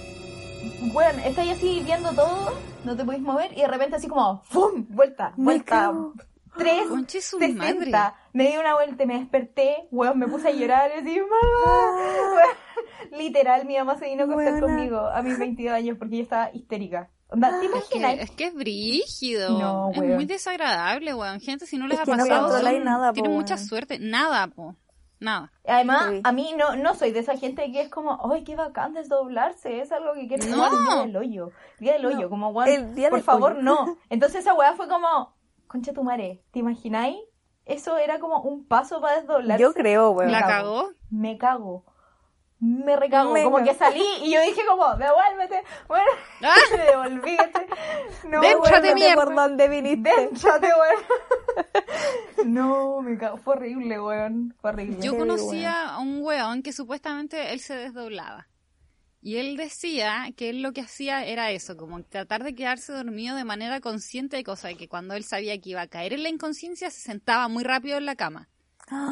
[0.92, 2.52] bueno, estoy así viendo todo,
[2.84, 4.86] no te podéis mover y de repente así como, ¡fum!
[4.88, 5.92] Vuelta, vuelta.
[6.58, 6.70] Cago.
[6.70, 7.64] Tres, Conche su 60.
[7.98, 8.14] madre.
[8.32, 12.34] Me di una vuelta me desperté, weón, me puse a llorar y así, mamá.
[12.34, 12.48] Weón,
[13.18, 16.50] literal, mi mamá se vino a acostar conmigo a mis 22 años porque yo estaba
[16.52, 17.10] histérica.
[17.30, 18.24] Onda, ¿Te Es que, imaginas?
[18.24, 19.58] es que es brígido.
[19.58, 21.40] No, es muy desagradable, weón.
[21.40, 23.54] Gente, si no les Es ha que no pasado, controláis son- nada, po, tienen mucha
[23.56, 23.66] weón.
[23.66, 23.98] suerte.
[23.98, 24.74] Nada, po.
[25.20, 25.50] Nada.
[25.66, 26.20] Además, Sí.
[26.22, 29.80] a mí no, no soy de esa gente que es como, ¡ay, qué bacán desdoblarse!
[29.80, 30.66] Es algo que quiero No.
[30.68, 31.50] el día del hoyo.
[31.80, 33.62] El día del hoyo, No, como, weón, el día por del favor, hoyo.
[33.62, 33.96] no.
[34.10, 35.34] Entonces esa weá fue como,
[35.68, 37.18] concha tu madre, ¿te imagináis?
[37.64, 39.62] Eso era como un paso para desdoblarse.
[39.62, 40.32] Yo creo, weón.
[40.32, 40.50] ¿La cago.
[40.50, 40.90] cagó?
[41.10, 41.84] Me cago.
[42.60, 43.32] Me recago.
[43.32, 43.68] Me como cago.
[43.68, 45.62] que salí y yo dije como, devuélvete.
[45.86, 46.10] Bueno,
[46.42, 46.54] ¡Ah!
[46.76, 47.36] me devolví.
[48.28, 49.14] No, Cuéntame mierda.
[49.24, 50.10] por dónde viniste.
[50.12, 50.30] Weón.
[52.46, 53.36] No, me cago.
[53.36, 54.54] Fue horrible, weón.
[54.60, 54.96] Fue horrible.
[55.00, 58.48] Yo conocía a un weón que supuestamente él se desdoblaba.
[59.20, 63.36] Y él decía que él lo que hacía era eso, como tratar de quedarse dormido
[63.36, 66.28] de manera consciente, cosa de que cuando él sabía que iba a caer en la
[66.28, 68.48] inconsciencia, se sentaba muy rápido en la cama.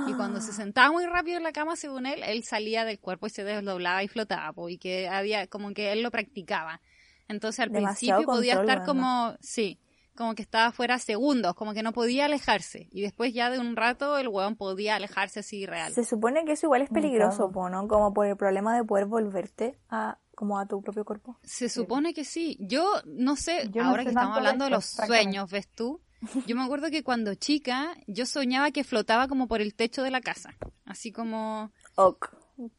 [0.09, 3.27] Y cuando se sentaba muy rápido en la cama, según él, él salía del cuerpo
[3.27, 6.81] y se desdoblaba y flotaba, po, y que había, como que él lo practicaba.
[7.29, 9.79] Entonces al Demasiado principio podía control, estar como, sí,
[10.17, 12.89] como que estaba fuera segundos, como que no podía alejarse.
[12.91, 15.93] Y después ya de un rato el weón podía alejarse así real.
[15.93, 17.87] Se supone que eso igual es peligroso, po, ¿no?
[17.87, 21.39] Como por el problema de poder volverte a como a tu propio cuerpo.
[21.43, 22.59] Se supone que sí.
[22.61, 25.69] Yo no sé, Yo no ahora sé que estamos de hablando de los sueños, ¿ves
[25.69, 26.01] tú?
[26.47, 30.11] Yo me acuerdo que cuando chica, yo soñaba que flotaba como por el techo de
[30.11, 30.55] la casa.
[30.85, 31.73] Así como...
[31.95, 32.31] Ok.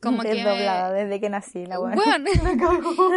[0.02, 1.96] Como que- Desdoblada desde que nací, la weón.
[1.96, 2.30] Bueno,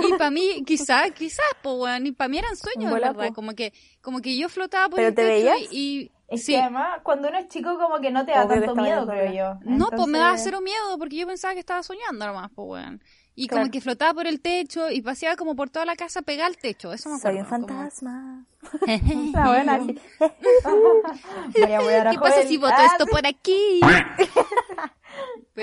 [0.07, 3.29] y para mí, quizás, quizás, pues, bueno, y para mí eran sueños, de Bola, verdad.
[3.29, 3.35] po.
[3.35, 5.73] Como que, como que yo flotaba por ¿Pero el te techo veías?
[5.73, 6.11] y...
[6.29, 6.53] Es sí.
[6.53, 9.33] que además, cuando uno es chico, como que no te da Obvio tanto miedo, creo
[9.33, 9.59] yo.
[9.65, 12.69] No, pues me daba Entonces- cero miedo porque yo pensaba que estaba soñando nomás, pues,
[12.69, 13.03] weón.
[13.35, 13.63] Y Claro.
[13.63, 16.57] como que flotaba por el techo y paseaba como por toda la casa pegada al
[16.57, 17.39] techo, eso me acuerdo.
[17.39, 18.47] Soy un como- fantasma.
[19.33, 19.81] La buena
[22.11, 23.11] ¿Qué pasa si boto Ah, esto sí.
[23.11, 23.81] por aquí?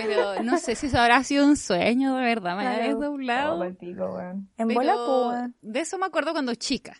[0.06, 4.50] Pero no sé si eso habrá sido un sueño, de verdad, me había weón.
[4.58, 6.94] En Pero bola, de eso me acuerdo cuando chica.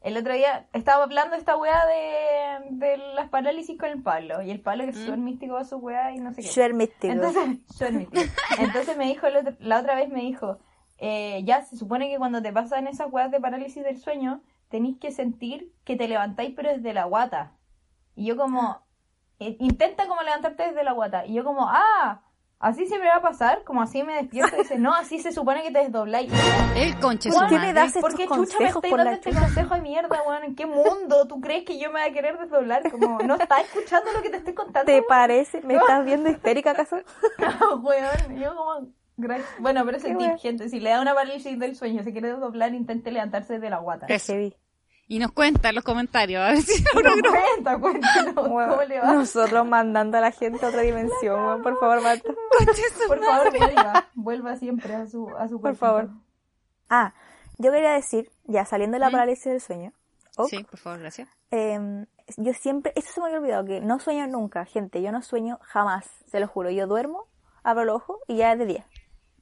[0.00, 4.42] El otro día estaba hablando esta weá de, de las parálisis con el Pablo.
[4.42, 5.04] Y el Pablo que es ¿Mm?
[5.04, 6.48] súper místico a su weá y no sé qué.
[6.48, 7.12] Era místico.
[7.12, 7.60] Entonces,
[7.92, 8.22] místico.
[8.58, 10.58] Entonces me dijo, el otro- la otra vez me dijo,
[10.98, 14.98] eh, ya se supone que cuando te pasan esas weas de parálisis del sueño, tenéis
[14.98, 17.52] que sentir que te levantáis pero desde la guata.
[18.16, 18.82] Y yo como,
[19.38, 21.26] intenta como levantarte desde la guata.
[21.26, 22.22] Y yo como, ah,
[22.60, 24.54] así se me va a pasar, como así me despierto.
[24.56, 26.32] Y dice, no, así se supone que te desdobláis.
[26.76, 29.42] El conche ¿Por qué me das ¿Por qué chucha me estáis dando este chucha?
[29.42, 30.44] consejo de mierda, weón?
[30.44, 32.88] ¿En qué mundo tú crees que yo me voy a querer desdoblar?
[32.90, 34.86] Como, no estás escuchando lo que te estoy contando.
[34.92, 35.60] ¿Te parece?
[35.62, 36.96] ¿Me estás viendo histérica acaso?
[37.82, 38.86] weón, yo como...
[39.18, 42.28] gra- Bueno, pero ese tip, gente, si le da una parálisis del sueño, se quiere
[42.32, 44.06] desdoblar, intente levantarse de la guata.
[44.06, 44.54] Es- Es heavy.
[45.08, 49.12] Y nos cuenta en los comentarios, a ver si No, cuenta, cuéntanos cómo le va.
[49.12, 51.62] Nosotros mandando a la gente a otra dimensión.
[51.62, 52.32] Por favor, Marta.
[53.08, 56.08] Por favor, vuelva, vuelva siempre a su, a su Por favor.
[56.88, 57.12] Ah,
[57.58, 59.92] yo quería decir, ya saliendo de la parálisis del sueño,
[60.36, 61.28] ok, Sí, por favor, gracias.
[61.50, 65.22] eh, yo siempre, eso se me había olvidado, que no sueño nunca, gente, yo no
[65.22, 67.26] sueño jamás, se lo juro, yo duermo,
[67.62, 68.86] abro los ojos y ya es de día.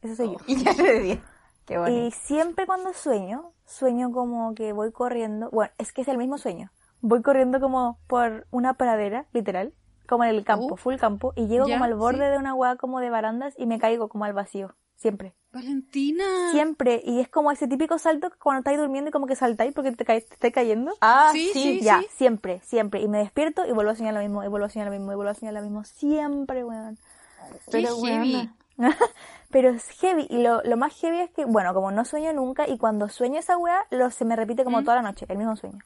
[0.03, 0.39] Eso soy yo.
[0.47, 1.21] Y ya le di.
[1.67, 2.17] Qué Y bonito.
[2.25, 6.71] siempre cuando sueño, sueño como que voy corriendo, bueno, es que es el mismo sueño,
[7.01, 9.73] voy corriendo como por una pradera, literal,
[10.09, 10.77] como en el campo, Uh.
[10.77, 12.33] full campo, y llego Ya, como al borde sí.
[12.33, 15.35] de una hueá como de barandas y me caigo como al vacío, siempre.
[15.53, 16.25] Valentina.
[16.53, 19.73] Siempre, y es como ese típico salto que cuando estáis durmiendo y como que saltáis
[19.75, 20.93] porque te, caes, te estáis cayendo.
[21.01, 21.81] Ah, Sí, sí, sí.
[21.81, 23.01] ya, siempre, siempre.
[23.01, 25.11] Y me despierto y vuelvo a soñar lo mismo, y vuelvo a soñar lo mismo,
[25.13, 25.83] y vuelvo a soñar lo mismo.
[25.85, 26.99] Siempre, weón.
[27.53, 28.51] Qué Pero, heavy.
[29.51, 32.69] Pero es heavy, y lo, lo más heavy es que, bueno, como no sueño nunca,
[32.69, 34.85] y cuando sueño esa weá, lo, se me repite como ¿Mm?
[34.85, 35.79] toda la noche, el mismo sueño.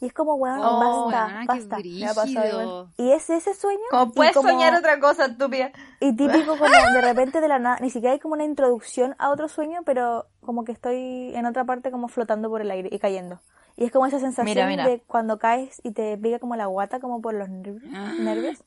[0.00, 1.76] Y es como, weón, Oh, basta, basta.
[1.78, 2.88] Me ha pasado.
[2.96, 3.78] Y es ese sueño.
[3.88, 5.70] Como puedes como- soñar otra cosa, estúpida.
[6.00, 9.30] Y típico como de repente de la nada, ni siquiera hay como una introducción a
[9.30, 12.98] otro sueño, pero como que estoy en otra parte como flotando por el aire y
[12.98, 13.38] cayendo.
[13.76, 14.84] Y es como esa sensación Mira, mira.
[14.88, 17.84] de cuando caes y te pica como la guata, como por los nervios.
[17.94, 18.12] Ah.
[18.18, 18.64] nervios.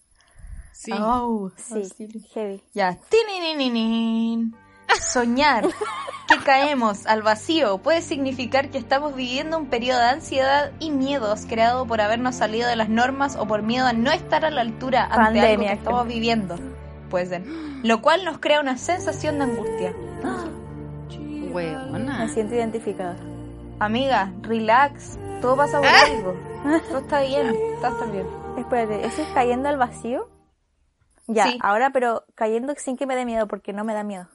[0.75, 0.91] Sí.
[0.91, 1.89] Oh, Sí,
[2.33, 2.61] heavy.
[2.73, 2.97] Ya.
[5.01, 5.65] Soñar
[6.27, 11.45] que caemos al vacío puede significar que estamos viviendo un periodo de ansiedad y miedos
[11.47, 14.61] creado por habernos salido de las normas o por miedo a no estar a la
[14.61, 16.55] altura ante algo Pandemia, que estamos viviendo.
[17.09, 17.45] Puede ser.
[17.83, 19.93] Lo cual nos crea una sensación de angustia.
[21.51, 22.19] Weona.
[22.19, 23.15] Me siento identificada.
[23.79, 25.17] Amiga, relax.
[25.41, 26.35] Todo pasa por algo.
[26.89, 27.55] Todo está bien.
[27.81, 28.27] Todo está bien.
[28.57, 30.34] Espérate, ¿eso es cayendo al vacío?
[31.27, 31.57] Ya, Sí.
[31.61, 34.27] ahora, pero cayendo sin que me dé miedo, porque no me da miedo.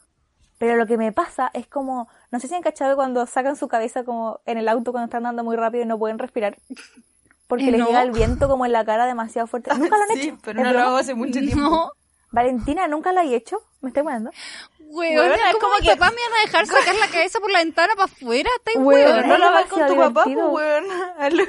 [0.59, 3.69] Pero lo que me pasa es como, no sé si han cachado cuando sacan su
[3.69, 6.57] cabeza como en el auto cuando están andando muy rápido y no pueden respirar.
[7.47, 7.87] Porque Eh, les no.
[7.87, 9.71] llega el viento como en la cara demasiado fuerte.
[9.77, 10.39] Nunca lo han Sí, hecho.
[10.45, 11.57] pero ¿Es no lo hago hace mucho tiempo.
[11.71, 11.91] No.
[12.33, 13.59] Valentina, ¿nunca la he hecho?
[13.81, 14.31] ¿Me estoy jugando?
[14.79, 17.59] Weón, Weona, es como que- papás me iban a dejar sacar la cabeza por la
[17.59, 19.29] ventana para afuera, Weón, weón.
[19.29, 20.51] No la vas con tu demasiado papá, divertido.
[20.53, 21.49] pues, weón.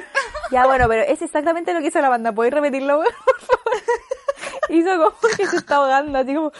[0.50, 2.32] Ya, bueno, pero es exactamente lo que hizo la banda.
[2.32, 3.14] ¿Podéis repetirlo, weón?
[3.24, 3.82] Por favor.
[4.68, 6.52] Hizo como que se está ahogando, así como...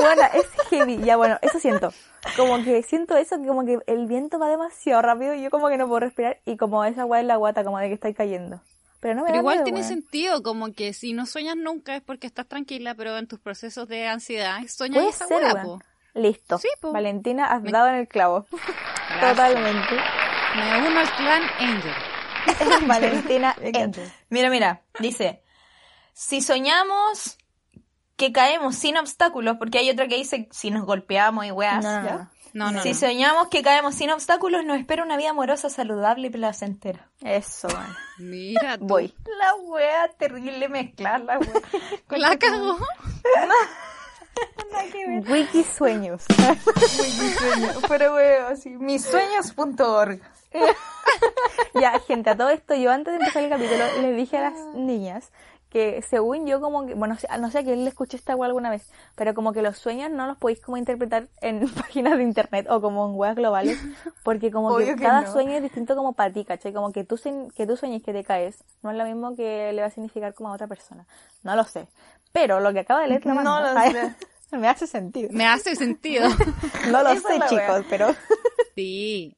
[0.00, 0.98] Bueno, es heavy.
[1.04, 1.92] Ya, bueno, eso siento.
[2.36, 5.68] Como que siento eso, que como que el viento va demasiado rápido y yo como
[5.68, 8.16] que no puedo respirar y como esa weá en la guata, como de que estáis
[8.16, 8.60] cayendo.
[9.00, 11.96] Pero no me Pero da igual miedo, tiene sentido, como que si no sueñas nunca
[11.96, 15.56] es porque estás tranquila, pero en tus procesos de ansiedad sueñas Puede esa ser.
[16.14, 16.58] Listo.
[16.58, 16.92] Sí, po.
[16.92, 18.46] Valentina, has dado en el clavo.
[19.20, 19.94] Totalmente.
[20.56, 21.92] Me uno al clan Angel.
[22.86, 23.54] Valentina.
[23.62, 24.10] Angel.
[24.30, 25.42] Mira, mira, dice,
[26.16, 27.36] si soñamos
[28.16, 32.00] que caemos sin obstáculos, porque hay otra que dice si nos golpeamos y weas, No,
[32.54, 32.82] no, no.
[32.82, 32.94] Si no.
[32.94, 37.10] soñamos que caemos sin obstáculos, nos espera una vida amorosa, saludable y placentera.
[37.20, 37.68] Eso.
[38.16, 38.86] Mira, tú.
[38.86, 39.14] Voy.
[39.38, 41.52] La wea terrible mezclar la wea.
[42.08, 42.78] La cagó.
[45.28, 46.24] Wiki sueños.
[47.88, 50.22] Pero wea, así, missueños.org.
[51.74, 54.58] Ya, gente, a todo esto, yo antes de empezar el capítulo les dije a las
[54.74, 55.30] niñas
[55.76, 58.70] que según yo como que, bueno, no sé a quién le escuché esta wea alguna
[58.70, 62.66] vez, pero como que los sueños no los podéis como interpretar en páginas de internet
[62.70, 63.78] o como en weas globales,
[64.24, 65.32] porque como que, cada no.
[65.32, 66.72] sueño es distinto como para ti, ¿cachai?
[66.72, 67.20] Como que tú,
[67.54, 70.32] que tú sueñes que te caes, no es lo mismo que le va a significar
[70.32, 71.04] como a otra persona.
[71.42, 71.88] No lo sé.
[72.32, 74.14] Pero lo que acaba de leer No lo sé.
[74.56, 75.28] me hace sentido.
[75.30, 76.26] Me hace sentido.
[76.90, 77.48] No lo Esa sé, wea.
[77.48, 78.14] chicos, pero...
[78.74, 79.36] Sí.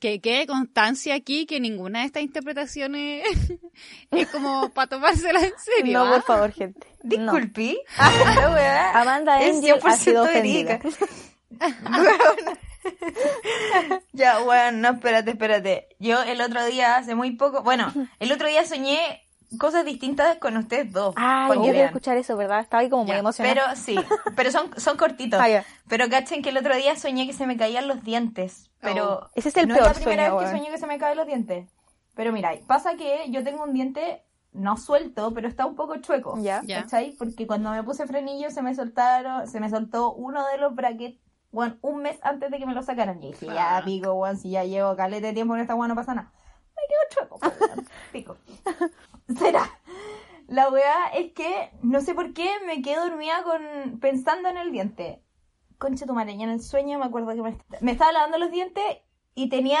[0.00, 3.24] Que quede constancia aquí que ninguna de estas interpretaciones
[4.10, 5.98] es como para tomársela en serio.
[5.98, 6.14] No, ¿ah?
[6.14, 6.86] por favor, gente.
[7.02, 7.32] No.
[7.32, 7.78] Disculpi.
[7.96, 10.80] La wea Amanda es Angel ha sido 100% ofendida.
[14.12, 15.88] ya, bueno, no, espérate, espérate.
[15.98, 19.25] Yo el otro día, hace muy poco, bueno, el otro día soñé
[19.58, 21.14] cosas distintas con ustedes dos.
[21.14, 22.60] Para yo quiero escuchar eso, ¿verdad?
[22.60, 23.54] Estaba ahí como muy Ya, emocionada.
[23.54, 23.96] Pero sí,
[24.36, 25.40] pero son, son cortitos.
[25.42, 25.62] Ah.
[25.88, 28.70] Pero cachen que el otro día soñé que se me caían los dientes.
[28.80, 29.28] Pero Oh.
[29.34, 30.98] Ese es el no peor es la primera sueño, vez que soñé que se me
[30.98, 31.68] caen los dientes.
[32.14, 36.38] Pero mira, pasa que yo tengo un diente no suelto, pero está un poco chueco.
[36.40, 36.62] Ya.
[36.64, 36.82] Ya.
[36.82, 37.12] ¿Cachai?
[37.18, 41.18] Porque cuando me puse frenillo se me soltaron, se me soltó uno de los brackets,
[41.52, 43.22] bueno, un mes antes de que me lo sacaran.
[43.22, 43.82] Y dije, ya, Ah.
[43.84, 46.32] pico, weón, si ya llevo caleta de tiempo en esta weón, no pasa nada.
[46.74, 48.36] Me quedo chueco, pues, pico.
[49.38, 49.70] Será.
[50.48, 54.70] La weá es que no sé por qué me quedé dormida con pensando en el
[54.70, 55.22] diente.
[55.78, 58.50] Concha tu madre, ya en el sueño me acuerdo que me, me estaba lavando los
[58.50, 58.84] dientes
[59.34, 59.80] y tenía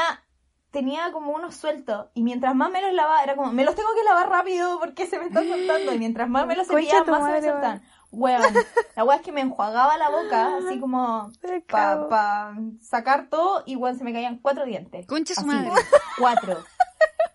[0.70, 3.88] tenía como unos sueltos y mientras más me los lavaba era como me los tengo
[3.94, 7.24] que lavar rápido porque se me están soltando y mientras más me los cepillaba más
[7.24, 7.82] se me soltaban.
[8.10, 8.54] Weón,
[8.94, 11.30] la weá es que me enjuagaba la boca así como
[11.70, 15.06] para pa sacar todo y weón se me caían cuatro dientes.
[15.06, 15.70] Concha su madre.
[16.18, 16.62] Cuatro.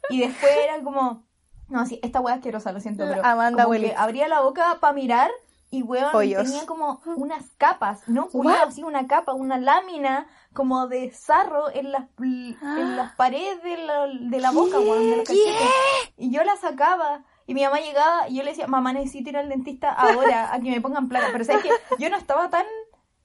[0.10, 1.26] Y después era como,
[1.71, 4.93] no, sí, esta es asquerosa, lo siento, pero Amanda como que abría la boca para
[4.93, 5.31] mirar
[5.71, 6.43] y weón Pollos.
[6.43, 8.27] tenía como unas capas, ¿no?
[8.27, 13.77] Cuidado, así una capa, una lámina como de sarro en las, en las paredes de
[13.77, 15.69] la, de la boca, weón, de los cachetes.
[16.17, 17.23] Y yo la sacaba.
[17.47, 20.60] Y mi mamá llegaba y yo le decía, mamá, necesito ir al dentista ahora a
[20.60, 21.27] que me pongan placa.
[21.31, 22.65] Pero sabes que yo no estaba tan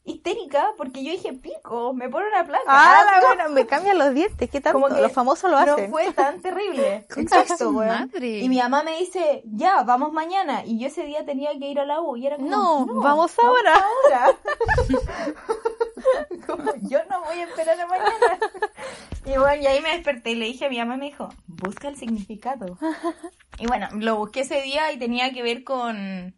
[0.07, 2.65] histérica porque yo dije, pico, me pone una placa.
[2.67, 3.27] Ah, la pico.
[3.27, 4.49] buena, me cambian los dientes.
[4.51, 4.81] ¿Qué tanto?
[4.81, 5.85] Como que los famosos lo hacen.
[5.85, 7.07] No fue tan terrible.
[7.17, 8.11] Exacto, weón.
[8.21, 10.65] Y mi mamá me dice, ya, vamos mañana.
[10.65, 13.33] Y yo ese día tenía que ir a la U y era como, No, vamos
[13.39, 13.75] ahora.
[13.75, 14.37] ahora.
[16.47, 18.39] Como, yo no voy a esperar a mañana.
[19.25, 21.29] Y bueno, y ahí me desperté y le dije a mi mamá y me dijo,
[21.47, 22.79] busca el significado.
[23.59, 26.37] Y bueno, lo busqué ese día y tenía que ver con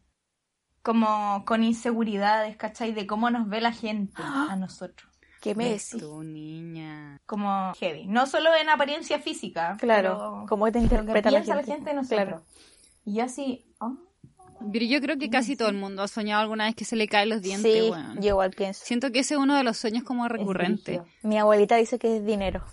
[0.82, 2.92] como con inseguridades, ¿cachai?
[2.92, 5.08] De cómo nos ve la gente a nosotros.
[5.40, 5.96] ¿Qué me decís?
[5.98, 7.20] tú, niña.
[7.26, 8.06] Como heavy.
[8.06, 9.76] No solo en apariencia física.
[9.78, 11.68] Claro, pero cómo te interpreta la piensa gente.
[11.70, 12.26] la gente de nosotros.
[12.26, 12.42] Claro.
[13.04, 13.96] Y yo así, oh,
[14.72, 17.06] Pero yo creo que casi todo el mundo ha soñado alguna vez que se le
[17.06, 18.20] caen los dientes, Sí, weón.
[18.20, 18.84] yo igual pienso.
[18.84, 21.06] Siento que ese es uno de los sueños como brígido.
[21.22, 22.64] Mi abuelita dice que es dinero.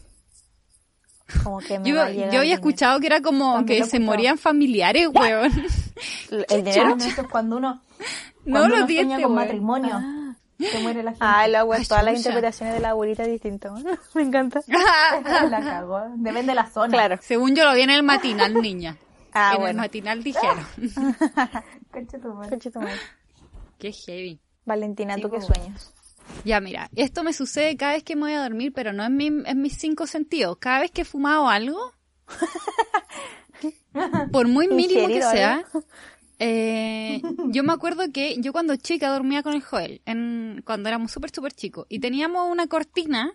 [1.44, 2.54] Como que me Yo, va a yo había dinero.
[2.56, 5.52] escuchado que era como También que se morían familiares, weón.
[6.50, 6.96] El dinero.
[6.98, 7.82] Es cuando uno,
[8.46, 10.00] No los dientes, sueña con matrimonio.
[10.60, 11.26] Se muere la gente.
[11.26, 13.74] Ah, la wea, Ay, todas las interpretaciones de la abuelita es distinto.
[14.14, 14.62] me encanta.
[15.50, 16.02] la cagó.
[16.16, 16.94] Depende de la zona.
[16.94, 17.18] Claro.
[17.22, 18.98] Según yo lo vi en el matinal, niña.
[19.34, 19.82] Ah, en el bueno.
[19.82, 20.66] matinal dijeron.
[22.34, 22.60] Madre.
[23.80, 24.40] Qué heavy.
[24.66, 25.54] Valentina, Sí, ¿tú qué po.
[25.54, 25.92] sueños?
[26.44, 29.16] Ya, mira, esto me sucede cada vez que me voy a dormir, pero no en,
[29.16, 30.58] mi, en mis cinco sentidos.
[30.60, 31.94] Cada vez que he fumado algo,
[34.32, 35.84] por muy mínimo que sea, algo.
[36.40, 37.22] Eh,
[37.52, 41.32] yo me acuerdo que yo cuando chica dormía con el Joel, en, cuando éramos súper,
[41.32, 43.34] súper chicos, y teníamos una cortina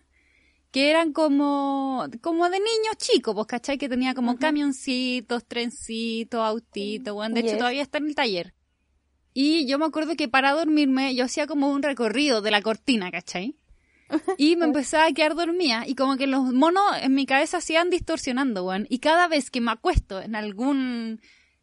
[0.71, 3.77] que eran como, como de niños chicos, pues, ¿cachai?
[3.77, 8.55] Que tenía como camioncitos, trencitos, autitos, bueno, de hecho todavía está en el taller.
[9.35, 13.11] Y yo me acuerdo que para dormirme yo hacía como un recorrido de la cortina,
[13.11, 13.57] ¿cachai?
[14.39, 17.75] Y me empezaba a quedar dormida y como que los monos en mi cabeza se
[17.75, 18.87] iban distorsionando, weón.
[18.89, 21.21] Y cada vez que me acuesto en algún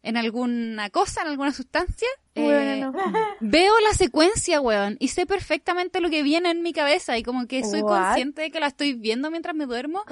[0.08, 2.08] en alguna cosa, en alguna sustancia,
[2.38, 2.92] eh, Bueno.
[3.40, 7.46] veo la secuencia, weón, y sé perfectamente lo que viene en mi cabeza y como
[7.46, 8.04] que soy What?
[8.06, 10.02] consciente de que la estoy viendo mientras me duermo.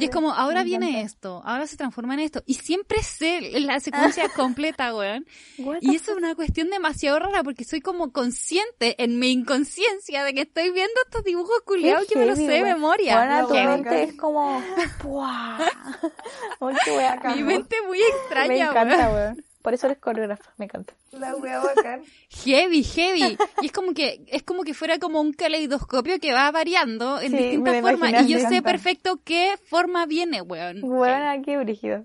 [0.00, 2.42] Y es como, ahora viene esto, ahora se transforma en esto.
[2.46, 5.26] Y siempre sé la secuencia completa, weón.
[5.58, 10.24] What Y eso es una cuestión demasiado rara porque soy como consciente en mi inconsciencia
[10.24, 13.16] de que estoy viendo estos dibujos culiados que me los sé de memoria.
[13.16, 13.66] Bueno, tu Heavy.
[13.82, 14.62] mente es como.
[17.36, 19.14] Mi mente muy Me extraña, encanta, weón.
[19.14, 19.44] weón.
[19.64, 20.92] Por eso eres coreógrafa, me encanta.
[21.12, 22.02] La wea bacán.
[22.44, 23.38] Heavy, heavy.
[23.62, 27.30] Y es como que, es como que fuera como un caleidoscopio que va variando en
[27.30, 28.28] Sí, me distintas formas.
[28.28, 30.80] Y yo sé perfecto qué forma viene, weón.
[30.82, 32.04] Weón, qué brígido.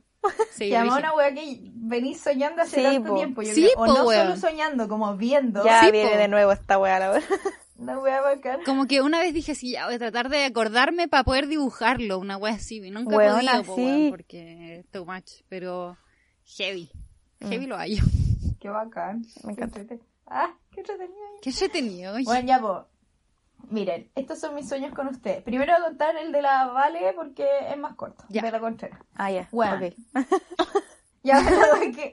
[0.52, 1.14] Sí, Y además brígido.
[1.16, 3.16] una wea que venís soñando hace Sí, tanto po.
[3.18, 3.42] tiempo.
[3.42, 3.84] Yo Sí, creo.
[3.84, 4.28] O po, no weón.
[4.28, 5.62] solo soñando, como viendo.
[5.66, 6.18] Ya Sí, viene po.
[6.18, 7.28] de nuevo esta wea, la verdad.
[7.78, 8.62] Una wea bacán.
[8.64, 12.20] Como que una vez dije, sí, ya voy a tratar de acordarme para poder dibujarlo,
[12.20, 12.78] una wea así.
[12.78, 13.82] Y nunca he Weona, podido, po, sí.
[13.82, 15.42] weón, porque es too much.
[15.50, 15.98] Pero
[16.58, 16.90] heavy.
[17.42, 17.70] Heavy Mm.
[17.70, 18.04] lo hallo.
[18.60, 19.24] Qué bacán.
[19.44, 19.80] Me encanta.
[19.80, 21.18] Qué entrete- Ah, qué entretenido.
[21.42, 22.14] Qué entretenido.
[22.24, 22.74] Bueno, ya, pues.
[23.72, 25.44] Miren, estos son mis sueños con ustedes.
[25.44, 28.24] Primero voy a contar el de la Vale porque es más corto.
[28.30, 28.42] Ya.
[28.42, 29.00] De la Contreras.
[29.16, 29.48] Ah, ya.
[29.52, 29.86] Bueno.
[29.88, 29.94] ok.
[31.22, 31.42] Ya,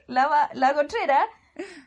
[0.09, 1.27] la la, Contreras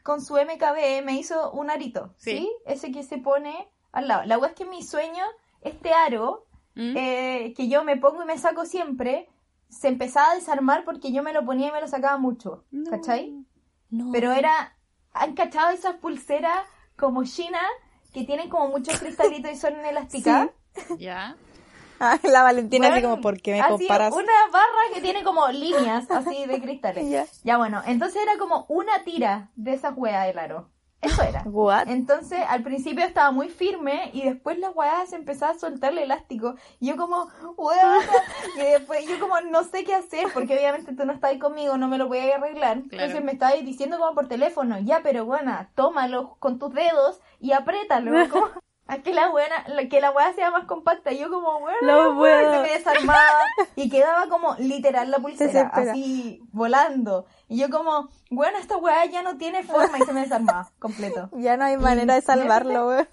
[0.03, 2.13] con su MKB me hizo un arito.
[2.17, 2.37] Sí.
[2.37, 2.51] ¿Sí?
[2.65, 4.23] Ese que se pone al lado.
[4.25, 5.23] La wea es que en mi sueño,
[5.61, 6.93] este aro ¿Mm?
[6.95, 9.27] eh, que yo me pongo y me saco siempre,
[9.69, 12.65] se empezaba a desarmar porque yo me lo ponía y me lo sacaba mucho.
[12.71, 12.89] No.
[12.89, 13.45] ¿Cachai?
[13.89, 14.11] No.
[14.11, 14.75] Pero era.
[15.13, 16.59] ¿Han cachado esas pulseras
[16.95, 17.59] como China
[18.13, 20.49] que tienen como muchos cristalitos y son elásticas?
[20.97, 21.35] Ya.
[21.99, 24.13] Ah, la Valentina así Bueno, como, ¿por qué me así, comparas?
[24.13, 27.09] Una barra que tiene como líneas así de cristales.
[27.09, 27.25] Ya.
[27.43, 30.69] Ya bueno, entonces era como una tira de esas weas del aro.
[31.01, 31.43] Eso era.
[31.45, 31.87] What?
[31.87, 35.99] Entonces, al principio estaba muy firme y después la weá se empezaba a soltar el
[35.99, 36.55] elástico.
[36.79, 37.99] Y yo como, weá.
[38.57, 41.77] Y después yo como, no sé qué hacer porque obviamente tú no estás ahí conmigo,
[41.77, 42.81] no me lo voy a arreglar.
[42.83, 42.87] Claro.
[42.91, 47.53] Entonces me estabas diciendo como por teléfono, ya, pero buena, tómalo con tus dedos y
[47.53, 48.11] apriétalo.
[48.29, 48.49] Como,
[48.89, 51.11] a que la buena, que la weá sea más compacta.
[51.11, 52.53] Y yo como, weá, No puedo.
[52.53, 53.43] se me desarmaba
[53.75, 57.27] y quedaba como literal la pulsera, así volando.
[57.47, 61.29] Y yo como, bueno, esta weá ya no tiene forma y se me desarmaba completo.
[61.33, 63.07] Ya no hay manera de salvarlo, weón.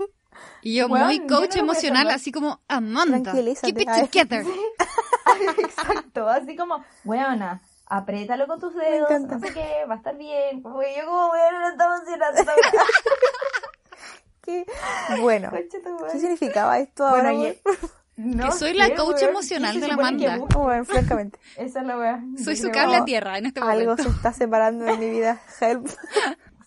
[0.62, 3.88] Y yo Weón, muy yo no coach voy a emocional, así como, Amanda, keep it
[3.88, 4.44] together.
[5.58, 10.62] Exacto, así como, weona, apriétalo con tus dedos, no sé qué, va a estar bien.
[10.62, 12.26] Como que yo como, weona, no estamos haciendo
[14.46, 14.64] ¿Qué?
[15.20, 15.50] Bueno.
[16.12, 17.54] ¿qué significaba esto ahora, Bueno,
[18.16, 20.38] y- no Que soy la coach weón, emocional ¿qué se de la que Amanda.
[20.38, 20.60] busco?
[20.60, 21.38] Bueno, francamente.
[21.56, 22.22] Esa es la weá.
[22.42, 24.04] Soy su cable a tierra en este Algo momento.
[24.04, 25.38] se está separando de mi vida.
[25.60, 25.86] Help.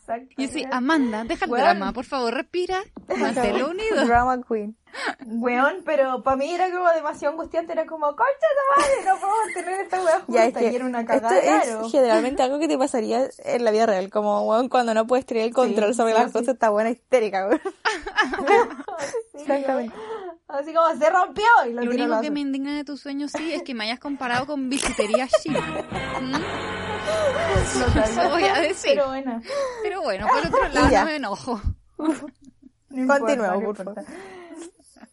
[0.09, 0.41] Exacto.
[0.41, 0.65] Y sí.
[0.71, 4.05] Amanda, deja el drama, por favor, respira, manténlo unido.
[4.05, 4.75] Drama Queen.
[5.27, 9.33] Weón, pero para mí era como demasiado angustiante, era como, concha tu madre, no puedo
[9.53, 10.25] tener esta weá junta.
[10.33, 11.85] Ya, es que y era una esto cagada, claro.
[11.85, 14.09] es generalmente algo que te pasaría en la vida real.
[14.09, 16.33] Como, weón, cuando no puedes tener el control Sí, sobre sí, las sí.
[16.33, 17.61] cosas, está buena histérica, weón.
[19.37, 19.95] Sí, Francamente.
[20.47, 23.53] Así como se rompió y lo Lo único que me indigna de tus sueños, sí,
[23.53, 25.61] es que me hayas comparado con bisutería china.
[26.21, 26.88] ¿Mm?
[28.03, 28.91] Eso voy a decir.
[28.95, 29.41] Pero bueno,
[29.83, 30.99] Pero bueno, por otro lado, Ya.
[31.01, 31.61] no me enojo.
[32.89, 34.03] no Continuemos, por importa.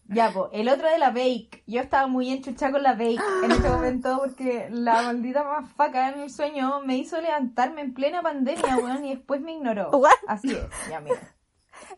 [0.09, 1.63] Ya, pues, el otro de la Bake.
[1.67, 6.09] Yo estaba muy enchuchada con la Bake en este momento porque la maldita más faca
[6.09, 9.89] en el sueño me hizo levantarme en plena pandemia, weón, y después me ignoró.
[9.91, 10.11] What?
[10.27, 11.35] Así es, ya mira.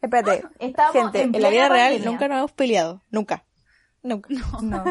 [0.02, 0.44] Espérate.
[0.60, 3.02] Estábamos Gente, en en la vida real nunca nos hemos peleado.
[3.12, 3.46] Nunca.
[4.02, 4.30] Nunca.
[4.62, 4.84] No.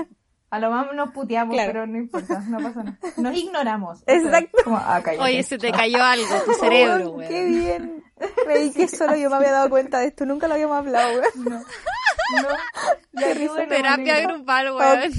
[0.51, 1.72] A lo más nos puteamos, Claro.
[1.72, 2.99] pero no importa, no pasa nada.
[3.18, 4.03] Nos ignoramos.
[4.07, 4.59] Exacto.
[4.64, 5.22] Como, ah, cállate.
[5.24, 8.05] Oye, se te cayó algo, tu cerebro, Weón, Qué bien.
[8.44, 10.24] Creí que solo yo me había dado cuenta de esto.
[10.26, 11.44] Nunca lo habíamos hablado, weón.
[11.44, 11.62] No.
[13.12, 15.12] Ya, bueno, Terapia grupal, weón.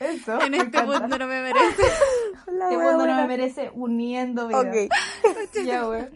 [0.00, 0.40] Eso.
[0.42, 1.00] En este encanta.
[1.00, 1.82] mundo no me merece.
[2.52, 4.66] La Este wea mundo no me merece uniendo vidas.
[4.66, 4.92] Ok.
[5.64, 6.10] Ya, weón.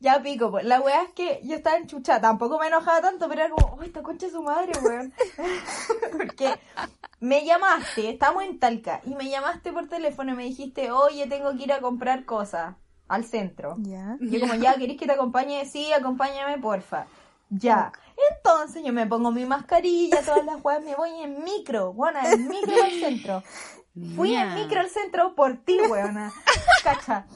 [0.00, 0.64] Ya pico, pues.
[0.64, 2.22] La weá es que yo estaba enchuchada.
[2.22, 5.12] Tampoco me enojaba tanto, pero era como, ¡ay, esta concha es su madre, weón!
[6.16, 6.58] Porque
[7.20, 11.54] me llamaste, estamos en Talca, y me llamaste por teléfono y me dijiste, oye, tengo
[11.54, 12.76] que ir a comprar cosas
[13.08, 13.76] al centro.
[13.78, 14.16] Ya.
[14.20, 15.66] Y yo como, ya, ¿querés que te acompañe?
[15.66, 17.06] Sí, acompáñame, porfa.
[17.50, 17.92] Ya.
[18.32, 22.48] Entonces yo me pongo mi mascarilla, todas las weas, me voy en micro, buena, en
[22.48, 23.42] micro al centro.
[24.16, 24.54] Fui en Ya.
[24.54, 26.32] micro al centro por ti, weona.
[26.84, 27.26] Cacha.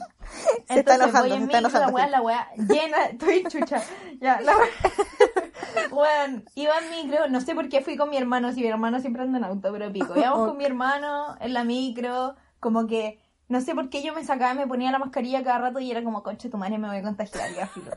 [0.66, 3.44] Se está enojando, voy se en está micro, enojando, La weá, la weá llena, estoy
[3.44, 3.82] chucha.
[4.20, 4.66] Ya, la weá.
[5.90, 9.00] Weón, iba en micro, no sé por qué fui con mi hermano, si mi hermano
[9.00, 10.16] siempre anda en auto, pero pico.
[10.16, 14.24] Íbamos con mi hermano en la micro, como que, no sé por qué yo me
[14.24, 16.88] sacaba y me ponía la mascarilla cada rato y era como, concha tu madre, me
[16.88, 17.90] voy a contagiar, ya filo.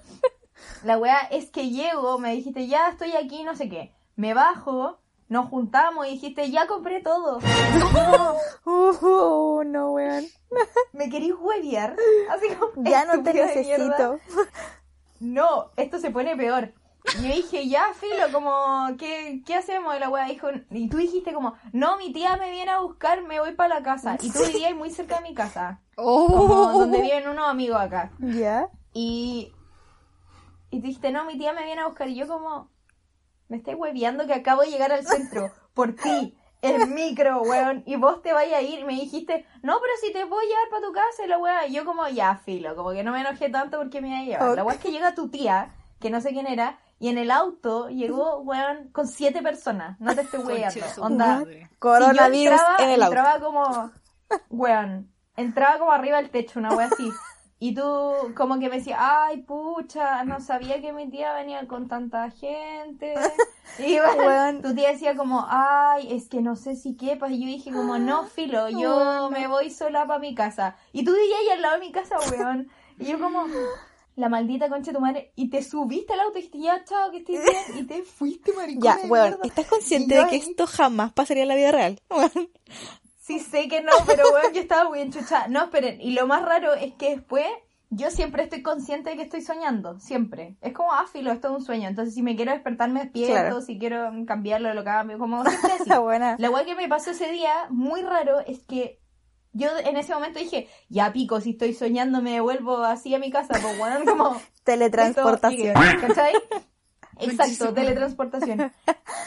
[0.83, 3.93] La weá es que llego, me dijiste, ya estoy aquí, no sé qué.
[4.15, 4.99] Me bajo,
[5.29, 7.39] nos juntamos y dijiste, ya compré todo.
[8.65, 10.25] Uh, no, weón.
[10.93, 11.95] ¿Me querís hueviar?
[12.29, 14.19] Así como, Ya no te necesito.
[15.19, 16.73] No, esto se pone peor.
[17.19, 19.95] Y yo dije, ya, filo, como, ¿qué, qué hacemos?
[19.95, 23.23] Y la weá dijo, y tú dijiste como, no, mi tía me viene a buscar,
[23.23, 24.17] me voy para la casa.
[24.21, 26.25] Y tú vivías muy cerca de mi casa, como
[26.73, 26.79] Oh.
[26.79, 28.11] donde viven unos amigos acá.
[28.19, 28.67] ¿Ya?
[28.93, 29.53] Y,
[30.69, 32.09] y dijiste, no, mi tía me viene a buscar.
[32.09, 32.69] Y yo como,
[33.49, 37.83] me estáis hueviando que acabo de llegar al centro por ti, en micro, weón.
[37.85, 38.79] Y vos te vayas a ir.
[38.79, 41.37] Y me dijiste, no, pero si te voy a llevar para tu casa, y la
[41.37, 41.67] weá.
[41.67, 44.23] Y yo como, ya, filo, como que no me enojé tanto porque me iba a
[44.23, 44.55] llevar.
[44.55, 47.31] La weá es que llega tu tía, que no sé quién era, y en el
[47.31, 49.99] auto llegó, weón, con siete personas.
[49.99, 50.85] No te estoy weyando.
[50.99, 51.43] Onda.
[51.79, 53.15] Coronavirus si yo entraba, en el auto.
[53.15, 53.91] entraba como,
[54.49, 57.09] weón, entraba como arriba del techo, una wea así.
[57.59, 57.81] Y tú
[58.35, 63.13] como que me decías, ay, pucha, no sabía que mi tía venía con tanta gente.
[63.79, 64.61] Y Weón.
[64.61, 67.31] tu tía decía como, ay, es que no sé si quepas.
[67.31, 70.77] Y yo dije como, no, filo, yo me voy sola para mi casa.
[70.93, 72.69] Y tú vivías ahí al lado de mi casa, weón.
[72.97, 73.43] Y yo como,
[74.15, 75.31] la maldita concha de tu madre.
[75.35, 77.79] Y te subiste al auto y dijiste, ya, chao, que estés bien.
[77.79, 78.81] Y te fuiste, maricón.
[78.83, 81.99] Ya, weón, ¿estás consciente de que ahí- esto jamás pasaría en la vida real?
[83.27, 85.49] Sí, sé que no, pero bueno, yo estaba muy enchuchada.
[85.49, 87.45] No, esperen, y lo más raro es que después
[87.89, 90.55] yo siempre estoy consciente de que estoy soñando, siempre.
[90.61, 91.89] Es como, ah, filo, esto es un sueño.
[91.89, 93.61] Entonces, si me quiero despertar, me despierto, Claro.
[93.61, 95.89] si quiero cambiarlo, lo cambio, como siempre así.
[95.89, 96.35] La buena.
[96.39, 99.01] La weá que me pasó ese día, muy raro, es que
[99.51, 103.29] yo en ese momento dije, ya pico, si estoy soñando me devuelvo así a mi
[103.29, 104.39] casa, pues bueno, como...
[104.63, 105.75] Teletransportación.
[105.75, 106.33] esto ¿Cachai?
[107.19, 108.71] Exacto, teletransportación.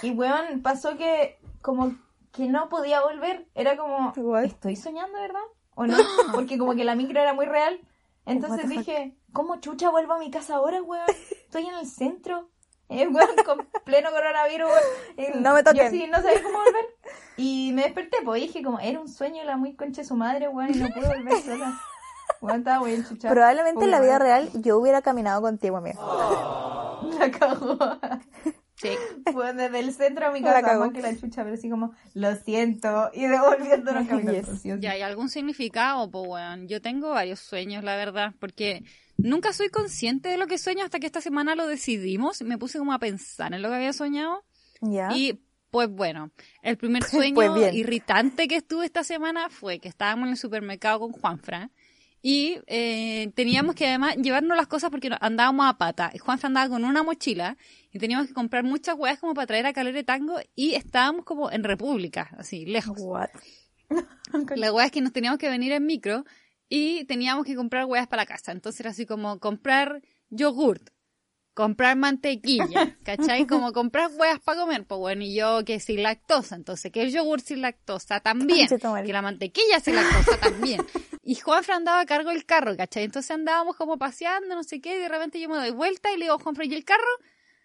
[0.03, 1.94] Y weón, pasó que como
[2.33, 3.49] que no podía volver.
[3.55, 4.45] Era como, What?
[4.45, 5.41] ¿estoy soñando, verdad?
[5.74, 5.97] ¿O no?
[6.35, 7.81] Porque como que la micro era muy real.
[8.26, 11.07] Entonces dije, ¿cómo chucha vuelvo a mi casa ahora, weón?
[11.31, 12.51] Estoy en el centro.
[12.89, 15.35] Eh, weón, con pleno coronavirus, weón.
[15.35, 15.91] Y No me Yo toquen.
[15.91, 16.87] sí, no sabía cómo volver.
[17.37, 20.49] Y me desperté, pues dije como, era un sueño la muy concha de su madre,
[20.49, 21.81] weón, y no pude volver sola.
[22.41, 23.33] Weón, estaba muy enchuchada.
[23.35, 24.51] Probablemente en la vida Obviamente.
[24.51, 26.01] real yo hubiera caminado contigo, amigo.
[27.18, 27.78] La cagó.
[28.81, 28.91] Sí.
[29.33, 32.35] Fue desde el centro a mi casa, más que la chucha, pero así como, lo
[32.37, 34.53] siento, y devolviéndonos caminando.
[34.53, 34.62] Yes.
[34.81, 36.11] Ya, ¿hay algún significado?
[36.11, 36.68] Pues, weón.
[36.68, 38.85] Yo tengo varios sueños, la verdad, porque
[39.18, 42.41] nunca soy consciente de lo que sueño hasta que esta semana lo decidimos.
[42.43, 44.45] Me puse como a pensar en lo que había soñado.
[44.81, 45.11] ¿Ya?
[45.14, 46.31] Y, pues bueno,
[46.62, 47.74] el primer sueño Pues bien.
[47.74, 51.70] irritante que estuve esta semana fue que estábamos en el supermercado con Juanfra.
[52.22, 56.10] Y eh, teníamos que además llevarnos las cosas porque andábamos a pata.
[56.12, 57.56] Y Juanfra andaba con una mochila
[57.92, 61.50] y teníamos que comprar muchas weas como para traer a Calera Tango y estábamos como
[61.50, 62.96] en República, así, lejos.
[63.00, 63.30] What?
[64.56, 66.24] La wea es que nos teníamos que venir en micro
[66.68, 68.52] y teníamos que comprar weas para la casa.
[68.52, 70.90] Entonces era así como comprar yogurt,
[71.61, 73.46] comprar mantequilla, ¿cachai?
[73.46, 77.12] Como comprar weas para comer, pues bueno, y yo que sin lactosa, entonces que el
[77.12, 80.80] yogur sin lactosa también, que la mantequilla sin lactosa también.
[81.22, 83.04] Y Juanfra andaba a cargo del carro, ¿cachai?
[83.04, 86.16] Entonces andábamos como paseando, no sé qué, y de repente yo me doy vuelta y
[86.16, 87.12] le digo, Juanfra, ¿y el carro?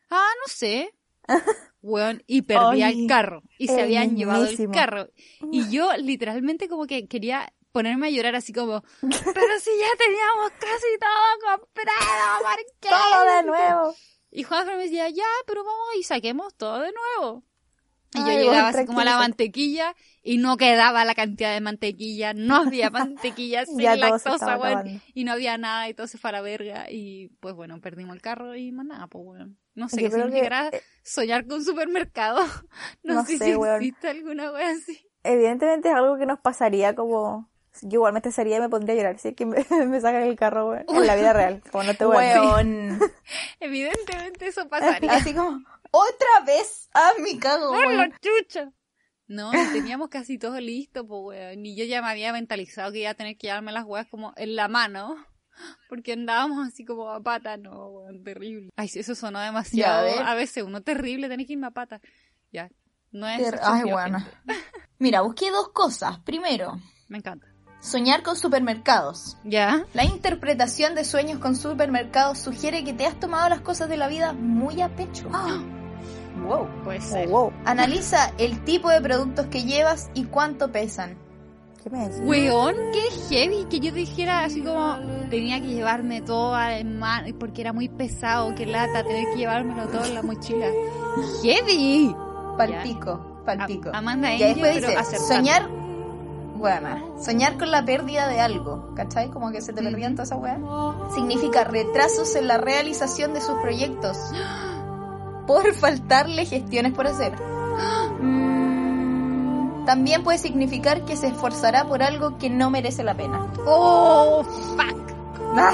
[0.09, 0.93] Ah, no sé.
[1.81, 3.43] Weón, y perdía el carro.
[3.57, 5.07] Y se habían llevado el carro.
[5.51, 10.49] Y yo literalmente como que quería ponerme a llorar así como, pero si ya teníamos
[10.51, 12.87] casi todo comprado, ¿por qué?
[12.87, 13.95] Todo de nuevo.
[14.31, 17.43] Y Juanfra me decía, ya, pero vamos y saquemos todo de nuevo.
[18.13, 21.59] Y yo llegaba bueno, así como a la mantequilla y no quedaba la cantidad de
[21.59, 24.91] mantequilla, no había mantequilla sin lactosa, acabando.
[25.13, 28.15] y no había nada y todo se fue a la verga y pues bueno, perdimos
[28.15, 29.53] el carro y más nada, pues bueno.
[29.73, 32.39] No sé Yo qué creo que, significará eh, soñar con supermercado.
[33.03, 33.75] No, No sé, sé, si weón.
[33.81, 35.05] existe alguna wea así.
[35.23, 37.49] Evidentemente es algo que nos pasaría como...
[37.81, 39.57] Yo igual me estresaría y me pondría a llorar si es que me,
[39.87, 41.61] me sacan el carro, weón, en la vida real.
[41.71, 42.19] Como no te voy a
[42.63, 42.99] decir.
[43.59, 45.11] Evidentemente eso pasaría.
[45.13, 48.71] Así como, otra vez a mi cago, ¡Por la chucha!
[49.27, 51.65] No, teníamos casi todo listo, pues, weón.
[51.65, 54.33] Y yo ya me había mentalizado que iba a tener que llevarme las weas como
[54.37, 55.15] en la mano.
[55.89, 57.57] Porque andábamos así como a pata.
[57.57, 58.69] No, weón, terrible.
[58.75, 60.07] Ay, sí, eso sonó demasiado.
[60.15, 62.01] Ya, a veces uno terrible, tenés que irme a pata.
[62.51, 62.69] Ya.
[63.11, 63.41] No es.
[63.41, 64.23] Ter- Ay, bueno.
[64.99, 66.19] Mira, busqué dos cosas.
[66.19, 67.47] Primero, Me encanta.
[67.85, 69.37] Soñar con supermercados.
[69.43, 69.85] ¿Ya?
[69.93, 74.07] La interpretación de sueños con supermercados sugiere que te has tomado las cosas de la
[74.07, 75.29] vida muy a pecho.
[76.45, 76.67] Wow.
[76.83, 77.29] Puede Oh, ser.
[77.29, 77.53] wow.
[77.63, 81.17] Analiza el tipo de productos que llevas y cuánto pesan.
[81.81, 82.21] ¿Qué me decís?
[82.25, 83.01] Weón, qué
[83.35, 84.97] heavy que yo dijera así como
[85.29, 89.87] tenía que llevarme todo en mano porque era muy pesado, qué lata tener que llevármelo
[89.87, 90.67] todo en la mochila.
[91.43, 92.13] Heavy.
[92.57, 93.89] Palpico, palpico.
[93.93, 95.69] A- Amanda Ya Angel, después pero dice, soñar,
[96.55, 99.29] Bueno, soñar con la pérdida de algo, ¿cachai?
[99.29, 100.57] Como que se te perdían toda esa weá.
[101.13, 104.17] Significa retrasos en la realización de sus proyectos.
[105.45, 107.33] Por faltarle gestiones por hacer.
[109.85, 113.45] También puede significar que se esforzará por algo que no merece la pena.
[113.65, 115.05] ¡Oh, fuck!
[115.57, 115.73] Ah,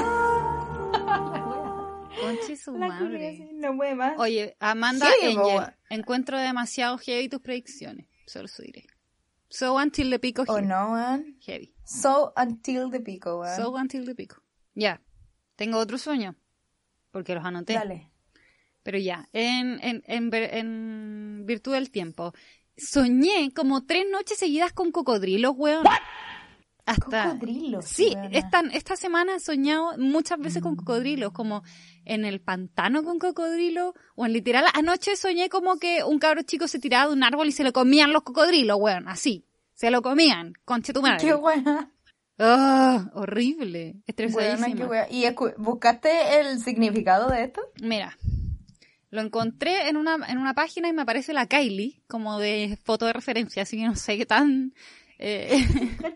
[2.20, 3.48] Conche su la madre.
[3.54, 4.12] no puede más.
[4.18, 5.74] Oye, Amanda Heavy, Angel, boba.
[5.90, 8.06] encuentro demasiado heavy tus predicciones.
[8.26, 8.84] Solo eso diré.
[9.52, 10.66] So until the pico ¿O here.
[10.66, 11.36] no, weón?
[11.46, 11.74] Heavy.
[11.84, 13.54] So until the pico, weón.
[13.54, 14.42] So until the pico.
[14.74, 15.02] Ya.
[15.56, 16.36] Tengo otro sueño.
[17.10, 17.74] Porque los anoté.
[17.74, 18.10] Dale.
[18.82, 22.32] Pero ya, en, en, en virtud del tiempo.
[22.78, 25.84] Soñé como tres noches seguidas con cocodrilos, weón.
[26.84, 27.30] Hasta.
[27.30, 27.84] Cocodrilos.
[27.84, 31.62] Sí, esta, esta semana he soñado muchas veces con cocodrilos, como
[32.04, 36.66] en el pantano con cocodrilos, o en literal, anoche soñé como que un cabro chico
[36.66, 39.46] se tiraba de un árbol y se lo comían los cocodrilos, weón, así.
[39.74, 41.26] Se lo comían, conche tu madre.
[41.26, 41.92] Qué buena.
[42.38, 44.74] Ah, horrible, estresadísima.
[44.74, 45.06] qué wea.
[45.10, 45.24] ¿Y
[45.58, 47.60] buscaste el significado de esto?
[47.80, 48.16] Mira,
[49.10, 53.06] lo encontré en una, en una página y me aparece la Kylie como de foto
[53.06, 54.74] de referencia, así que no sé qué tan,
[55.24, 55.66] eh,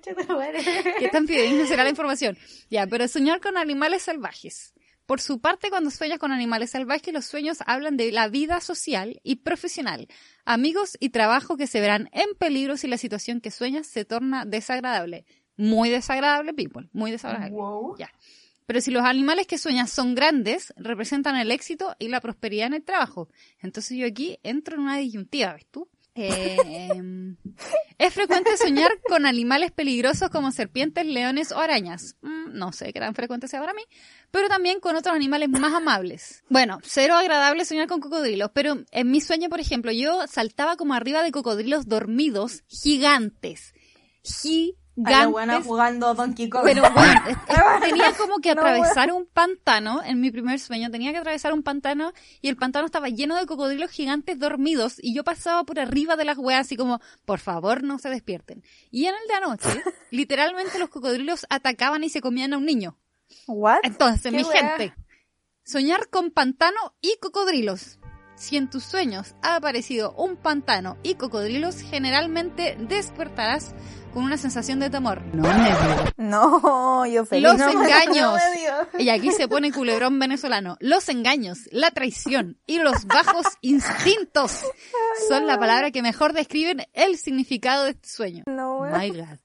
[0.98, 2.36] qué tan fidedigna será la información.
[2.70, 4.74] Ya, pero soñar con animales salvajes.
[5.06, 9.20] Por su parte, cuando sueñas con animales salvajes, los sueños hablan de la vida social
[9.22, 10.08] y profesional,
[10.44, 14.44] amigos y trabajo que se verán en peligro si la situación que sueñas se torna
[14.44, 15.24] desagradable.
[15.56, 17.54] Muy desagradable, people, muy desagradable.
[17.54, 17.96] Wow.
[17.98, 18.10] Ya.
[18.66, 22.74] Pero si los animales que sueñas son grandes, representan el éxito y la prosperidad en
[22.74, 23.28] el trabajo.
[23.60, 25.88] Entonces yo aquí entro en una disyuntiva, ¿ves tú?
[26.16, 26.56] Eh,
[26.94, 27.36] em,
[27.98, 32.16] es frecuente soñar con animales peligrosos como serpientes, leones o arañas.
[32.22, 33.82] Mm, no sé qué tan frecuente sea para mí,
[34.30, 36.42] pero también con otros animales más amables.
[36.48, 40.94] Bueno, cero agradable soñar con cocodrilos, pero en mi sueño, por ejemplo, yo saltaba como
[40.94, 43.74] arriba de cocodrilos dormidos gigantes.
[45.04, 46.62] A la buena jugando Donkey Kong.
[46.64, 47.20] Pero bueno,
[47.80, 51.62] tenía como que No, atravesar un pantano, en mi primer sueño, tenía que atravesar un
[51.62, 56.16] pantano y el pantano estaba lleno de cocodrilos gigantes dormidos y yo pasaba por arriba
[56.16, 58.62] de las weas así como, por favor no se despierten.
[58.90, 59.68] Y en el de anoche,
[60.10, 62.96] literalmente los cocodrilos atacaban y se comían a un niño.
[63.46, 63.80] ¿What?
[63.82, 64.76] Entonces, ¿Qué mi wea?
[64.76, 64.94] gente,
[65.64, 67.98] soñar con pantano y cocodrilos.
[68.36, 73.74] Si en tus sueños ha aparecido un pantano y cocodrilos, generalmente despertarás
[74.16, 75.20] con una sensación de temor.
[75.34, 76.12] No me digas.
[76.16, 77.42] No, yo feliz.
[77.50, 78.40] Los no, engaños.
[78.94, 78.98] no.
[78.98, 80.78] Y aquí se pone culebrón venezolano.
[80.80, 84.58] Los engaños, la traición y los bajos instintos
[85.28, 88.44] son la palabra que mejor describen el significado de este sueño.
[88.46, 88.98] No, weón.
[88.98, 89.38] My God.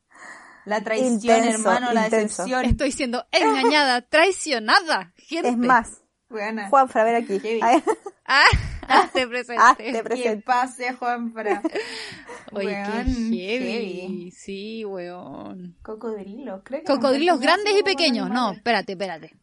[0.64, 2.44] La traición, Intenso, hermano, la intenso.
[2.44, 2.64] decepción.
[2.64, 5.12] Estoy siendo engañada, traicionada.
[5.18, 5.50] Gente.
[5.50, 5.98] Es más,
[6.30, 6.70] Buena.
[6.70, 7.42] Juanfra, a ver aquí.
[7.62, 7.84] Ay,
[8.26, 8.46] Ah,
[9.04, 9.62] hazte presente.
[9.62, 10.44] Hazte Que presente.
[10.44, 11.62] pase, Juanfra.
[12.52, 13.72] Oye, Weón, qué heavy.
[13.72, 14.32] heavy.
[14.32, 15.78] Sí, weón.
[15.82, 18.30] Cocodrilos, creo que Cocodrilos grandes y pequeños.
[18.30, 19.36] No, espérate, espérate.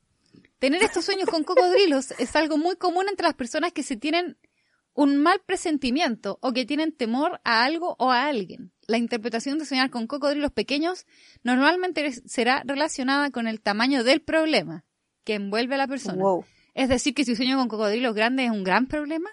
[0.59, 4.37] Tener estos sueños con cocodrilos es algo muy común entre las personas que se tienen
[4.95, 8.73] un mal presentimiento o que tienen temor a algo o a alguien.
[8.89, 11.07] La interpretación de soñar con cocodrilos pequeños
[11.45, 14.85] normalmente será relacionada con el tamaño del problema
[15.23, 16.21] que envuelve a la persona.
[16.21, 16.45] Wow.
[16.75, 19.31] Es decir, que si sueño con cocodrilos grandes es un gran problema.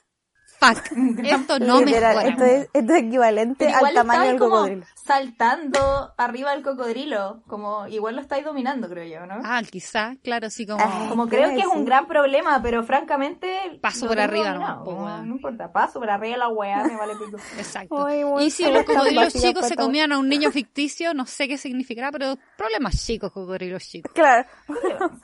[0.74, 0.92] Fuck,
[1.24, 4.86] esto no me esto, es, esto es equivalente al tamaño del como cocodrilo.
[4.96, 9.42] saltando arriba del cocodrilo, como igual lo estáis dominando, creo yo, ¿no?
[9.44, 10.84] Ah, quizá, claro, sí, como...
[10.84, 15.30] Ah, como ¿qué creo que es un gran problema, pero francamente Paso por arriba weón.
[15.30, 17.38] no importa, paso por arriba de la weá, me vale pico.
[17.58, 18.06] Exacto.
[18.06, 21.58] Ay, y si los cocodrilos chicos se comían a un niño ficticio, no sé qué
[21.58, 24.12] significará, pero problemas chicos, cocodrilos chicos.
[24.14, 24.48] Claro,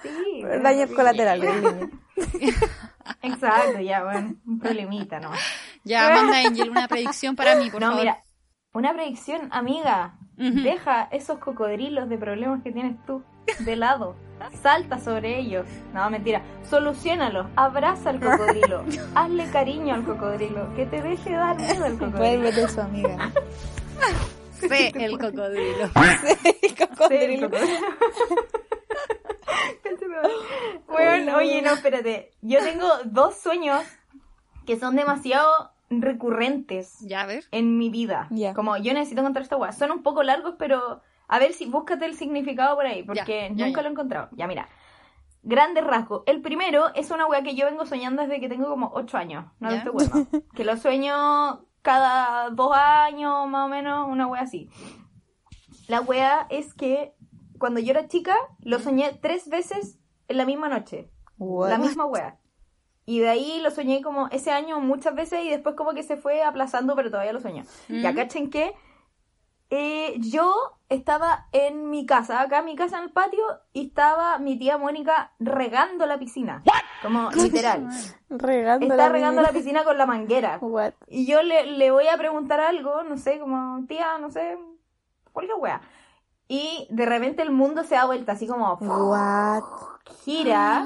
[0.01, 1.89] Sí, daños colaterales.
[3.21, 5.31] Exacto, ya, bueno, un problemita, ¿no?
[5.83, 8.01] Ya, Amanda Angel, una predicción para mí, por no, favor.
[8.01, 8.17] mira,
[8.73, 10.17] una predicción, amiga.
[10.37, 13.21] Deja esos cocodrilos de problemas que tienes tú
[13.59, 14.15] de lado.
[14.63, 15.67] Salta sobre ellos.
[15.93, 16.41] No, mentira.
[16.67, 17.45] Solucionalos.
[17.55, 18.83] Abraza al cocodrilo.
[19.15, 20.73] Hazle cariño al cocodrilo.
[20.75, 22.41] Que te deje dar miedo al cocodrilo.
[22.41, 23.31] meter su amiga.
[24.51, 25.83] Sé el cocodrilo.
[25.83, 26.71] El
[27.07, 27.49] Sí, el cocodrilo.
[30.87, 32.31] Bueno, oye, no, espérate.
[32.41, 33.81] Yo tengo dos sueños
[34.65, 37.43] que son demasiado recurrentes Ya, a ver.
[37.51, 38.27] en mi vida.
[38.55, 39.71] Como yo necesito encontrar esta weá.
[39.71, 43.55] Son un poco largos, pero a ver si búscate el significado por ahí, porque Ya,
[43.55, 44.29] ya, nunca lo he encontrado.
[44.33, 44.67] Ya, mira.
[45.43, 46.21] Grandes rasgos.
[46.27, 49.45] El primero es una weá que yo vengo soñando desde que tengo como 8 años.
[49.59, 50.27] No te huevo.
[50.55, 54.69] Que lo sueño cada dos años, más o menos, una weá así.
[55.87, 57.15] La weá es que
[57.61, 59.97] cuando yo era chica, lo soñé tres veces
[60.27, 61.09] en la misma noche.
[61.37, 61.69] What?
[61.69, 62.37] La misma wea.
[63.05, 66.17] Y de ahí lo soñé como ese año muchas veces y después como que se
[66.17, 67.39] fue aplazando, pero todavía lo.
[67.39, 67.63] Ya
[68.11, 68.15] Mm.
[68.15, 68.73] cachen que
[69.69, 70.53] eh, yo
[70.89, 74.77] estaba en mi casa, acá en mi casa en el patio, y estaba mi tía
[74.77, 76.61] Mónica regando la piscina.
[77.01, 77.87] Como literal.
[78.29, 80.57] Regando Está regando la piscina con la manguera.
[80.61, 80.93] What?
[81.07, 84.57] Y yo le, le voy a preguntar algo, no sé, como, tía, no sé,
[85.31, 85.81] cualquier wea.
[86.53, 89.63] Y de repente el mundo se da vuelta, así como, What?
[90.25, 90.85] gira,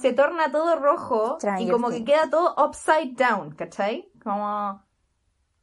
[0.00, 2.06] se torna todo rojo y como que Things.
[2.10, 4.10] queda todo upside down, ¿cachai?
[4.24, 4.82] Como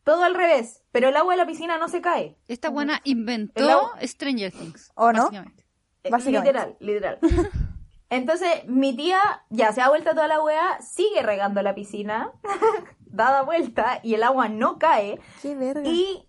[0.04, 2.38] todo al revés, pero el agua de la piscina no se cae.
[2.48, 4.92] Esta buena inventó agua- Stranger Things.
[4.96, 5.24] ¿O no?
[5.24, 5.66] básicamente.
[6.04, 6.54] Eh, Básicamente.
[6.54, 7.20] Literal, literal.
[8.10, 9.20] Entonces, mi tía
[9.50, 12.32] ya se ha vuelto toda la wea, sigue regando la piscina,
[13.02, 15.20] dada vuelta, y el agua no cae.
[15.42, 15.82] Qué verga.
[15.84, 16.27] Y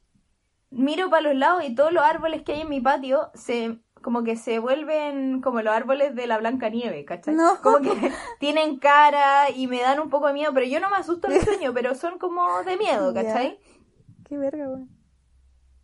[0.71, 4.23] miro para los lados y todos los árboles que hay en mi patio se como
[4.23, 7.35] que se vuelven como los árboles de la Blanca Nieve, ¿cachai?
[7.35, 7.61] No.
[7.63, 7.91] Como que
[8.41, 11.35] tienen cara y me dan un poco de miedo, pero yo no me asusto en
[11.35, 13.13] el sueño, pero son como de miedo.
[13.15, 13.59] ¿cachai?
[14.25, 14.89] Qué verga, weón.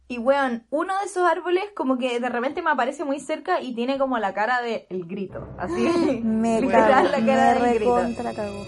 [0.06, 3.74] Y weón, uno de esos árboles como que de repente me aparece muy cerca y
[3.74, 5.88] tiene como la cara de el grito, así.
[6.22, 7.96] Me Literal, la cara del grito.
[8.36, 8.64] cago.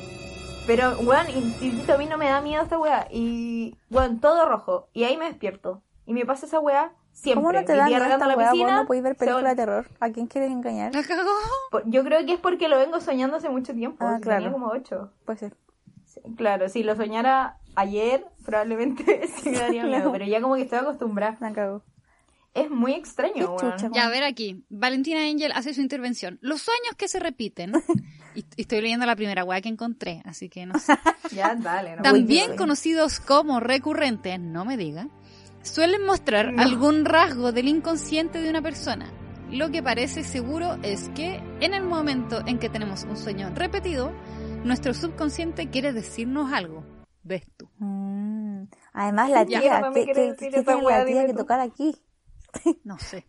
[0.67, 3.07] Pero, weón, insisto, a mí no me da miedo esta weá.
[3.11, 4.89] Y, weón, todo rojo.
[4.93, 5.83] Y ahí me despierto.
[6.07, 7.43] Y me pasa esa weá siempre.
[7.43, 8.47] ¿Cómo no te Mi da tía miedo regando esta la weá?
[8.47, 9.91] ¿Vos piscina, no podéis ver películas de terror?
[10.01, 10.95] ¿A quién quieres engañar?
[10.95, 11.31] La cagó.
[11.71, 14.05] Por- Yo creo que es porque lo vengo soñando hace mucho tiempo.
[14.07, 14.45] Ah, claro.
[14.45, 15.11] Tenía como ocho.
[15.25, 15.57] Puede ser.
[16.05, 20.05] Sí, claro, si lo soñara ayer, probablemente sí me daría miedo.
[20.07, 20.13] No.
[20.13, 21.37] Pero ya como que estoy acostumbrada.
[21.41, 21.83] Me cago.
[22.55, 23.91] Es muy extraño, chucha.
[23.93, 24.65] Ya, a ver aquí.
[24.71, 26.39] Valentina Angel hace su intervención.
[26.41, 27.73] Los sueños que se repiten.
[28.37, 30.93] Y y estoy leyendo la primera weá que encontré, así que no sé.
[31.33, 31.97] Ya, dale.
[31.97, 35.09] No También conocidos como recurrentes, no me diga,
[35.67, 36.63] suelen mostrar No.
[36.63, 39.13] algún rasgo del inconsciente de una persona.
[39.51, 44.13] Lo que parece seguro es que en el momento en que tenemos un sueño repetido,
[44.65, 46.85] nuestro subconsciente quiere decirnos algo.
[47.23, 47.69] ¿Ves tú?
[47.79, 48.65] Mm.
[48.93, 51.39] Además, la tía, ¿qué, quiere qué- decir qué esa tiene la tía que tú.
[51.39, 51.95] tocar aquí?
[52.85, 53.27] No sé.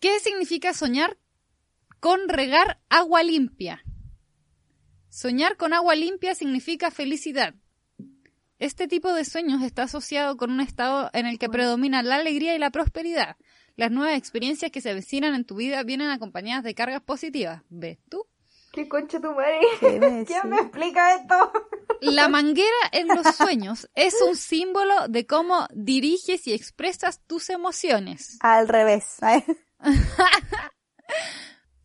[0.00, 1.16] ¿Qué significa soñar
[2.00, 3.82] con regar agua limpia?
[5.08, 7.54] Soñar con agua limpia significa felicidad.
[8.58, 12.56] Este tipo de sueños está asociado con un estado en el que predomina la alegría
[12.56, 13.36] y la prosperidad.
[13.76, 17.62] Las nuevas experiencias que se avecinan en tu vida vienen acompañadas de cargas positivas.
[17.68, 18.26] ¿Ves tú?
[18.72, 19.60] ¿Qué concha tu madre?
[20.26, 21.52] ¿Quién me explica esto?
[22.00, 28.38] La manguera en los sueños es un símbolo de cómo diriges y expresas tus emociones.
[28.40, 29.18] Al revés.
[29.20, 29.44] Ay,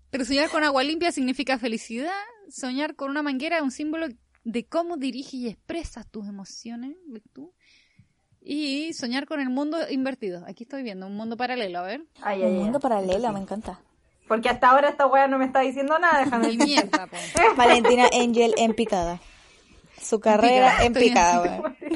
[0.10, 2.12] Pero soñar con agua limpia significa felicidad.
[2.50, 4.08] Soñar con una manguera es un símbolo
[4.44, 6.96] de cómo diriges y expresas tus emociones.
[7.08, 7.54] ¿ves tú?
[8.42, 10.44] Y soñar con el mundo invertido.
[10.48, 12.02] Aquí estoy viendo un mundo paralelo, a ver.
[12.22, 12.64] Ay, ay, Un ay.
[12.64, 13.80] mundo paralelo, me encanta.
[14.28, 17.08] Porque hasta ahora esta wea no me está diciendo nada, déjame Y mierda.
[17.58, 19.22] Valentina Angel en picada.
[20.02, 21.78] Su carrera en picada, en weón.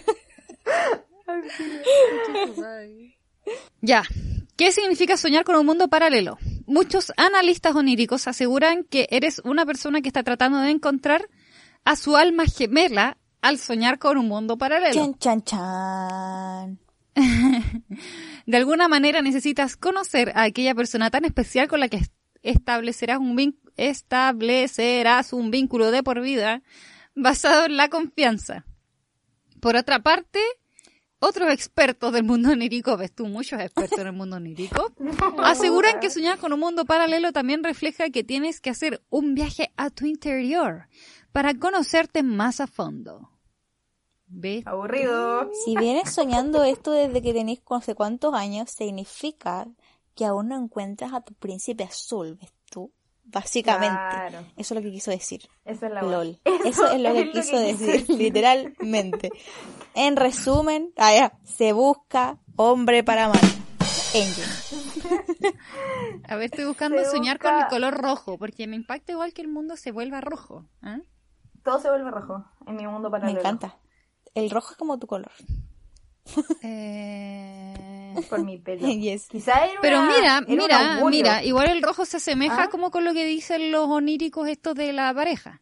[3.81, 4.03] Ya.
[4.57, 6.37] ¿Qué significa soñar con un mundo paralelo?
[6.65, 11.29] Muchos analistas oníricos aseguran que eres una persona que está tratando de encontrar
[11.88, 14.93] a su alma gemela al soñar con un mundo paralelo.
[14.93, 16.79] Chan, chan, chan.
[18.45, 22.13] De alguna manera necesitas conocer a aquella persona tan especial con la que est-
[22.43, 26.61] establecerás un, establecerás un vínculo de por vida
[27.15, 28.65] basado en la confianza.
[29.59, 30.39] Por otra parte,
[31.19, 34.93] otros expertos del mundo onírico, ves tú muchos expertos en el mundo onírico,
[35.43, 39.71] aseguran que soñar con un mundo paralelo también refleja que tienes que hacer un viaje
[39.77, 40.88] a tu interior
[41.38, 43.29] para conocerte más a fondo.
[44.25, 44.65] ¿Ves?
[44.65, 45.51] Aburrido.
[45.63, 49.67] Si vienes soñando esto desde que tenés no sé cuántos años, significa
[50.15, 52.91] que aún no encuentras a tu príncipe azul, ¿ves tú?
[53.25, 53.95] Básicamente.
[53.95, 54.39] Claro.
[54.57, 55.47] Eso es lo que quiso decir.
[55.63, 56.39] Esa es la LOL.
[56.65, 59.29] Eso, es lo que quiso decir, literalmente.
[59.93, 63.41] En resumen, ah, ya, se busca hombre para amar.
[64.15, 65.21] Angel.
[66.23, 69.33] A ver, estoy buscando Se soñar busca- con el color rojo, porque me impacta igual
[69.33, 70.65] que el mundo se vuelva rojo.
[70.81, 70.97] ¿ah?
[71.68, 73.41] Todo se vuelve rojo en mi mundo Me paralelo.
[73.41, 73.78] encanta.
[74.34, 75.34] El rojo es como tu color.
[76.63, 78.88] Eh, Por mi pelo.
[78.88, 79.28] Yes.
[79.28, 81.09] Quizá era Pero una- mira, era un mira, augurio.
[81.24, 82.70] mira, igual el rojo se asemeja ¿Ah?
[82.70, 85.61] como con lo que dicen los oníricos estos de la pareja.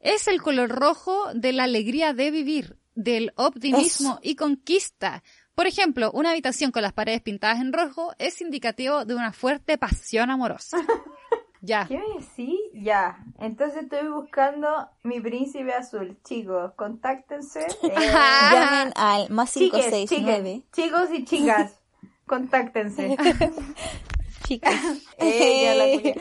[0.00, 5.22] Es el color rojo de la alegría de vivir, del optimismo y conquista.
[5.54, 9.76] Por ejemplo, una habitación con las paredes pintadas en rojo es indicativo de una fuerte
[9.76, 10.78] pasión amorosa.
[11.64, 11.86] Ya.
[11.86, 12.60] ¿Qué me decís?
[12.74, 13.24] Ya.
[13.38, 16.18] Entonces estoy buscando mi príncipe azul.
[16.22, 17.66] Chicos, contáctense.
[17.82, 20.62] Eh, Llamen al más chiques, 569.
[20.70, 21.80] chiques, chicos y chicas,
[22.26, 23.16] contáctense.
[24.44, 24.74] Chicas.
[25.16, 26.14] Eh,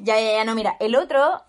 [0.00, 0.76] ya, ya, ya, ya, no, mira.
[0.80, 1.40] El otro,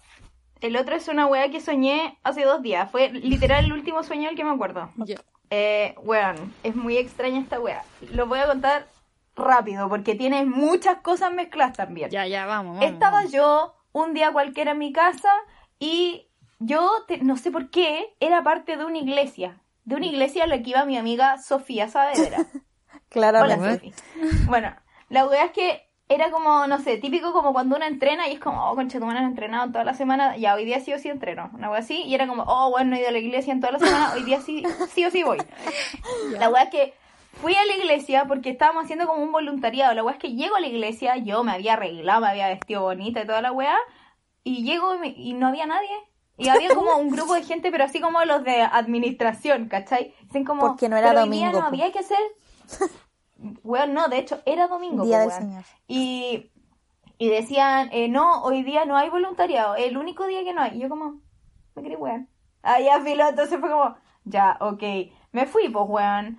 [0.61, 2.91] el otro es una weá que soñé hace dos días.
[2.91, 4.91] Fue literal el último sueño del que me acuerdo.
[4.97, 5.19] Ya.
[5.49, 7.83] Eh, weón, es muy extraña esta wea.
[8.11, 8.85] Lo voy a contar
[9.39, 12.09] rápido porque tiene muchas cosas mezcladas también.
[12.09, 12.77] Ya, ya, vamos.
[12.77, 13.31] vamos Estaba vamos.
[13.31, 15.31] yo un día cualquiera en mi casa
[15.79, 16.27] y
[16.59, 19.61] yo, te- no sé por qué, era parte de una iglesia.
[19.85, 22.37] De una iglesia a la que iba mi amiga Sofía Saavedra.
[22.45, 23.91] Hola, Claramente.
[23.91, 24.45] Sofi.
[24.47, 24.75] Bueno,
[25.09, 28.39] la weá es que era como, no sé, típico como cuando uno entrena y es
[28.39, 30.97] como, oh, concha, tu mano, he entrenado toda la semana, ya, hoy día sí o
[30.99, 31.49] sí entreno.
[31.53, 33.59] Una weá así, y era como, oh, bueno, no he ido a la iglesia en
[33.61, 35.37] toda la semana, hoy día sí, sí o sí voy.
[36.39, 36.93] La weá es que
[37.33, 39.93] fui a la iglesia porque estábamos haciendo como un voluntariado.
[39.93, 42.81] La weá es que llego a la iglesia, yo me había arreglado, me había vestido
[42.81, 43.77] bonita y toda la weá,
[44.43, 45.89] y llego y, me- y no había nadie.
[46.37, 50.13] Y había como un grupo de gente, pero así como los de administración, ¿cachai?
[50.23, 51.75] Dicen como, Porque no era "Pero hoy día domingo, no po".
[51.75, 52.17] había que hacer.
[53.63, 55.05] Weón, no, de hecho, era domingo.
[55.05, 55.31] Día del.
[55.31, 55.63] Señor.
[55.87, 56.51] Y,
[57.17, 60.75] y decían, eh, no, hoy día no hay voluntariado, el único día que no hay.
[60.77, 61.21] Y yo como,
[61.75, 62.29] me quería weón.
[62.63, 64.83] Ah, ya, filo, entonces fue como, ya, ok.
[65.31, 66.37] Me fui, pues, weón.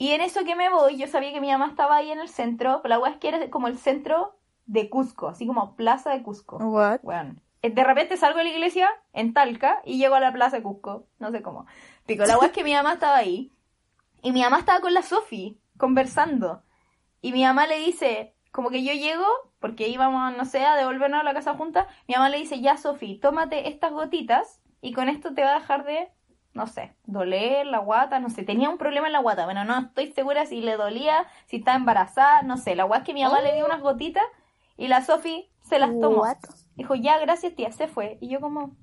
[0.00, 2.30] Y en eso que me voy, yo sabía que mi mamá estaba ahí en el
[2.30, 4.34] centro, pero la weá es que era como el centro
[4.64, 6.56] de Cusco, así como plaza de Cusco.
[6.56, 7.00] What?
[7.02, 7.42] Weón.
[7.60, 10.62] Eh, De repente salgo de la iglesia en Talca y llego a la plaza de
[10.62, 11.04] Cusco.
[11.18, 11.66] No sé cómo.
[12.06, 13.52] Pico, la weá es que mi mamá estaba ahí.
[14.22, 16.62] Y mi mamá estaba con la Sofi, conversando.
[17.20, 19.26] Y mi mamá le dice, como que yo llego,
[19.58, 21.86] porque íbamos, no sé, a devolvernos a la casa juntas.
[22.08, 25.60] Mi mamá le dice, ya Sofi, tómate estas gotitas y con esto te va a
[25.60, 26.08] dejar de,
[26.52, 28.42] no sé, doler la guata, no sé.
[28.42, 29.44] Tenía un problema en la guata.
[29.44, 32.74] Bueno, no estoy segura si le dolía, si estaba embarazada, no sé.
[32.74, 34.24] La weá es que mi mamá le dio unas gotitas
[34.76, 36.22] y la Sofi se las tomó.
[36.22, 36.38] What?
[36.74, 38.18] Dijo, ya, gracias tía, se fue.
[38.20, 38.74] Y yo como,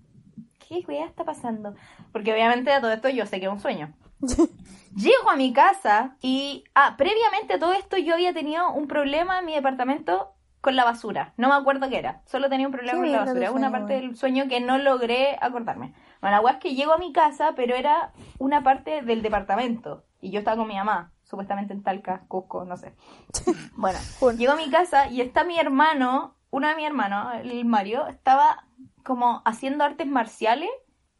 [0.67, 1.75] ¿qué weá está pasando?
[2.11, 3.93] Porque obviamente de todo esto yo sé que es un sueño.
[4.95, 9.39] Llego a mi casa y, ah, previamente a todo esto yo había tenido un problema
[9.39, 11.33] en mi departamento con la basura.
[11.37, 12.21] No me acuerdo qué era.
[12.25, 13.51] Solo tenía un problema con la basura.
[13.51, 15.93] Una parte del sueño que no logré acordarme.
[16.21, 20.03] Bueno, la es que llego a mi casa, pero era una parte del departamento.
[20.21, 22.93] Y yo estaba con mi mamá, supuestamente en Talca, Cusco, no sé.
[23.75, 23.99] Bueno,
[24.37, 28.65] llego a mi casa y está mi hermano, uno de mis hermanos, el Mario, estaba
[29.03, 30.69] como haciendo artes marciales,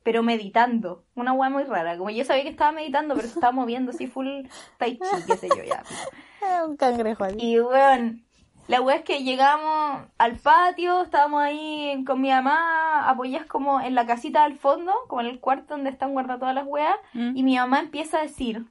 [0.04, 1.06] pero meditando.
[1.16, 1.98] Una weá muy rara.
[1.98, 4.28] Como yo sabía que estaba meditando, pero se estaba moviendo así full
[4.78, 5.84] tai chi, qué sé yo, ya.
[6.66, 7.36] Un cangrejo ahí.
[7.38, 8.26] Y weón,
[8.68, 13.95] la weá es que llegamos al patio, estábamos ahí con mi mamá, apoyadas como en
[13.95, 17.36] la casita al fondo, como en el cuarto donde están guardadas todas las weas, ¿Mm?
[17.36, 18.65] y mi mamá empieza a decir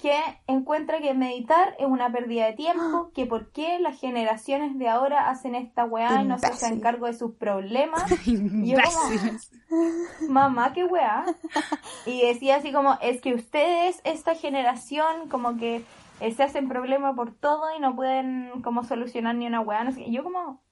[0.00, 4.88] que encuentra que meditar es una pérdida de tiempo, que por qué las generaciones de
[4.88, 8.04] ahora hacen esta weá y no se hacen cargo de sus problemas.
[8.26, 11.24] Y yo como, mamá, qué weá.
[12.06, 15.84] Y decía así como, es que ustedes, esta generación, como que
[16.20, 19.84] eh, se hacen problema por todo y no pueden como solucionar ni una weá.
[19.84, 20.08] No sé qué.
[20.08, 20.62] Y yo como,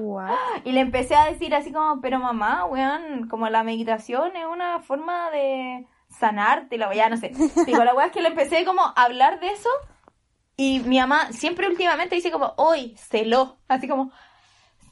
[0.00, 0.36] What?
[0.64, 4.80] y le empecé a decir así como, pero mamá, weón, como la meditación es una
[4.80, 7.32] forma de sanarte, la weá, no sé.
[7.66, 9.68] Digo, la weá es que le empecé como a hablar de eso
[10.56, 14.12] y mi mamá siempre últimamente dice como, hoy, celó, así como,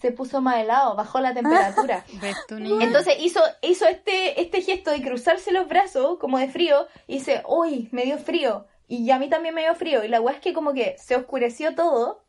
[0.01, 2.05] se puso más helado, bajó la temperatura.
[2.51, 7.43] Entonces hizo, hizo este, este gesto de cruzarse los brazos como de frío y dice,
[7.47, 8.67] uy, me dio frío.
[8.91, 10.03] Y a mí también me dio frío.
[10.03, 12.25] Y la weá es que como que se oscureció todo.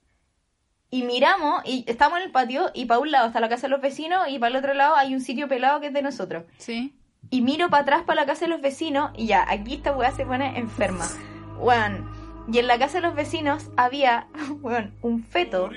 [0.91, 3.69] Y miramos y estamos en el patio y para un lado está la casa de
[3.69, 6.43] los vecinos y para el otro lado hay un sitio pelado que es de nosotros.
[6.57, 6.93] Sí.
[7.31, 10.11] Y miro para atrás para la casa de los vecinos y ya, aquí esta weá
[10.11, 11.07] se pone enferma.
[11.57, 12.11] Weón.
[12.51, 14.27] Y en la casa de los vecinos había,
[14.61, 15.71] weón, un feto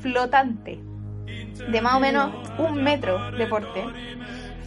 [0.00, 0.80] flotante
[1.24, 3.84] de más o menos un metro de porte.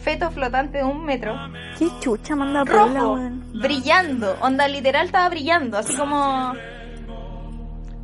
[0.07, 1.35] Feto flotante de un metro,
[1.77, 3.19] ¿Qué chucha manda rojo,
[3.53, 4.37] brillando.
[4.39, 6.53] Onda, literal estaba brillando, así como...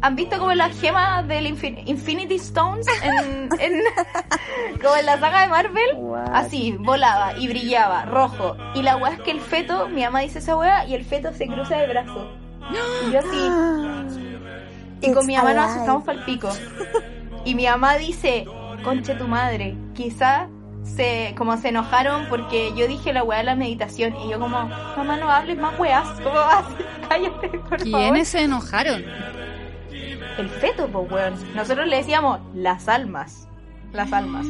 [0.01, 3.81] ¿Han visto como las gemas del infin- Infinity Stones en, en-
[4.81, 5.89] como en la saga de Marvel?
[5.95, 6.27] What?
[6.33, 8.57] Así, volaba y brillaba, rojo.
[8.75, 11.31] Y la weá es que el feto, mi mamá dice esa weá, y el feto
[11.33, 12.27] se cruza de brazos.
[13.07, 14.27] Y yo así,
[15.07, 16.49] y con mi mamá nos asustamos para el pico.
[17.45, 18.43] Y mi mamá dice,
[18.83, 20.47] conche tu madre, quizá
[20.83, 24.15] se, como se enojaron porque yo dije la weá de la meditación.
[24.17, 26.65] Y yo como, mamá no hables más weás, ¿cómo vas?
[27.09, 27.83] Cállate, por favor.
[27.83, 29.03] ¿Quiénes se enojaron?
[30.37, 31.55] El feto, pues weón.
[31.55, 33.47] Nosotros le decíamos las almas.
[33.91, 34.47] Las almas.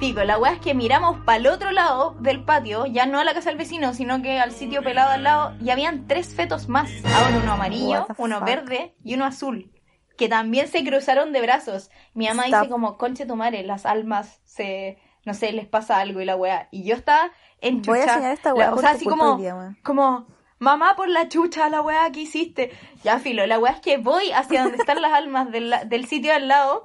[0.00, 3.24] Pico, la weá es que miramos para el otro lado del patio, ya no a
[3.24, 6.68] la casa del vecino, sino que al sitio pelado al lado, y habían tres fetos
[6.68, 6.90] más.
[7.04, 8.46] Ahora uno amarillo, uno fuck?
[8.46, 9.70] verde y uno azul.
[10.16, 11.90] Que también se cruzaron de brazos.
[12.14, 12.60] Mi mamá Stop.
[12.60, 16.36] dice como, conche tu madre, las almas se, no sé, les pasa algo y la
[16.36, 16.68] weá.
[16.70, 20.26] Y yo estaba en Voy a enseñar esta weá O sea, así como, día, como,
[20.58, 22.72] mamá por la chucha, la weá que hiciste.
[23.02, 26.34] Ya, filo, la weá es que voy hacia donde están las almas del, del sitio
[26.34, 26.84] al lado.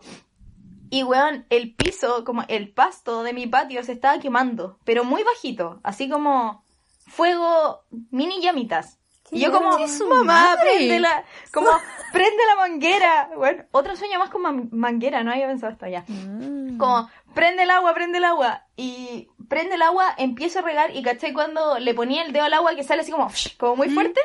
[0.90, 5.24] Y weón, el piso, como el pasto de mi patio se estaba quemando, pero muy
[5.24, 6.64] bajito, así como
[7.06, 9.00] fuego, mini llamitas.
[9.32, 10.72] Y yo como, mamá, madre".
[10.76, 11.24] prende la,
[11.54, 11.70] como,
[12.12, 13.30] prende la manguera.
[13.36, 16.04] Bueno, otro sueño más con man- manguera, no había pensado hasta allá.
[16.08, 16.78] Mm.
[16.78, 18.66] Como, prende el agua, prende el agua.
[18.76, 22.54] Y prende el agua, empiezo a regar y caché cuando le ponía el dedo al
[22.54, 24.22] agua que sale así como, como muy fuerte.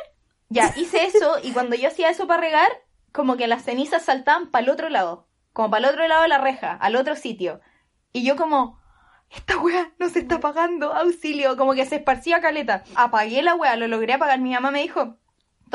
[0.48, 2.68] Ya, hice eso y cuando yo hacía eso para regar,
[3.12, 5.28] como que las cenizas saltaban para el otro lado.
[5.52, 7.60] Como para el otro lado de la reja, al otro sitio.
[8.12, 8.80] Y yo como,
[9.30, 11.56] esta wea no se está apagando, auxilio.
[11.56, 12.84] Como que se esparcía caleta.
[12.94, 14.40] Apagué la wea, lo logré apagar.
[14.40, 15.16] Mi mamá me dijo,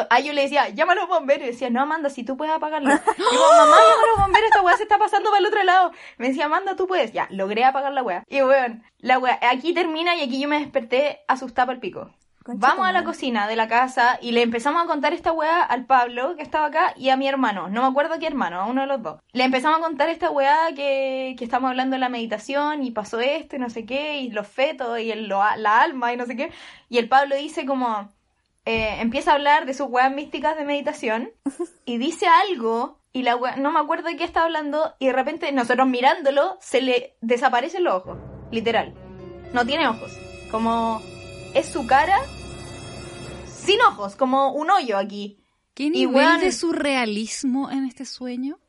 [0.10, 1.43] Ah, yo le decía, llama a los bomberos.
[1.47, 2.89] Y decía, no, Amanda, si tú puedes apagarlo.
[3.18, 5.91] Digo, mamá, llama a los bomberos, esta weá se está pasando para el otro lado.
[6.18, 7.12] Me decía, Amanda, tú puedes.
[7.14, 8.24] Ya, logré apagar la weá.
[8.28, 12.10] Y weón, la weá, aquí termina y aquí yo me desperté asustada por el pico.
[12.52, 15.86] Vamos a la cocina de la casa y le empezamos a contar esta weá al
[15.86, 17.70] Pablo, que estaba acá, y a mi hermano.
[17.70, 19.20] No me acuerdo qué hermano, a uno de los dos.
[19.34, 23.20] Le empezamos a contar esta weá que, que estamos hablando de la meditación y pasó
[23.20, 26.26] esto y no sé qué, y los fetos y el, lo- la alma y no
[26.26, 26.52] sé qué.
[26.88, 28.10] Y el Pablo dice como,
[28.70, 31.32] eh, empieza a hablar de sus weas místicas de meditación
[31.86, 35.14] y dice algo y la wea- no me acuerdo de qué estaba hablando y de
[35.14, 38.18] repente nosotros mirándolo se le desaparecen los ojos,
[38.52, 38.94] literal.
[39.54, 40.12] No tiene ojos.
[40.52, 41.02] Como
[41.56, 42.20] es su cara
[43.48, 45.44] sin ojos, como un hoyo aquí.
[45.74, 48.60] ¿Qué Y, nivel de surrealismo en este sueño?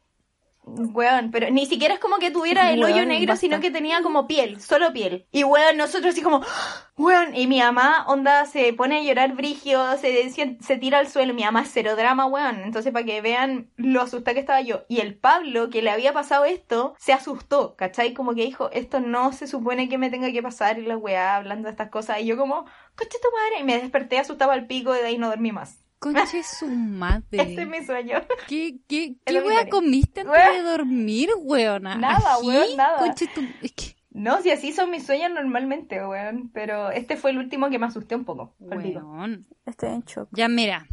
[0.76, 3.40] Weón, pero ni siquiera es como que tuviera el hoyo negro, basta.
[3.40, 5.26] sino que tenía como piel, solo piel.
[5.32, 6.42] Y weón, nosotros así como,
[6.96, 11.08] weón, y mi mamá, onda, se pone a llorar brigio, se, se, se tira al
[11.08, 12.60] suelo, mi mamá cero drama, weón.
[12.60, 14.84] Entonces, para que vean lo asustada que estaba yo.
[14.88, 18.14] Y el Pablo, que le había pasado esto, se asustó, ¿cachai?
[18.14, 21.36] Como que dijo, esto no se supone que me tenga que pasar, y la weá
[21.36, 22.20] hablando de estas cosas.
[22.20, 22.64] Y yo como,
[22.96, 25.80] coche tu madre, y me desperté asustaba al pico, y de ahí no dormí más.
[26.00, 27.22] Conche su madre.
[27.30, 28.20] Este es mi sueño.
[28.48, 30.52] ¿Qué, qué, Es qué wea comiste antes Wea.
[30.52, 31.94] de dormir, weona?
[31.96, 32.46] Nada, ¿Ají?
[32.48, 32.98] weón, nada.
[32.98, 33.42] Conche tu...
[33.62, 33.96] Es que...
[34.12, 36.50] No, si así son mis sueños normalmente, weón.
[36.52, 38.54] Pero este fue el último que me asusté un poco.
[38.58, 39.06] olvido.
[39.06, 39.46] Weón.
[39.66, 40.28] Estoy en shock.
[40.32, 40.86] Ya mira,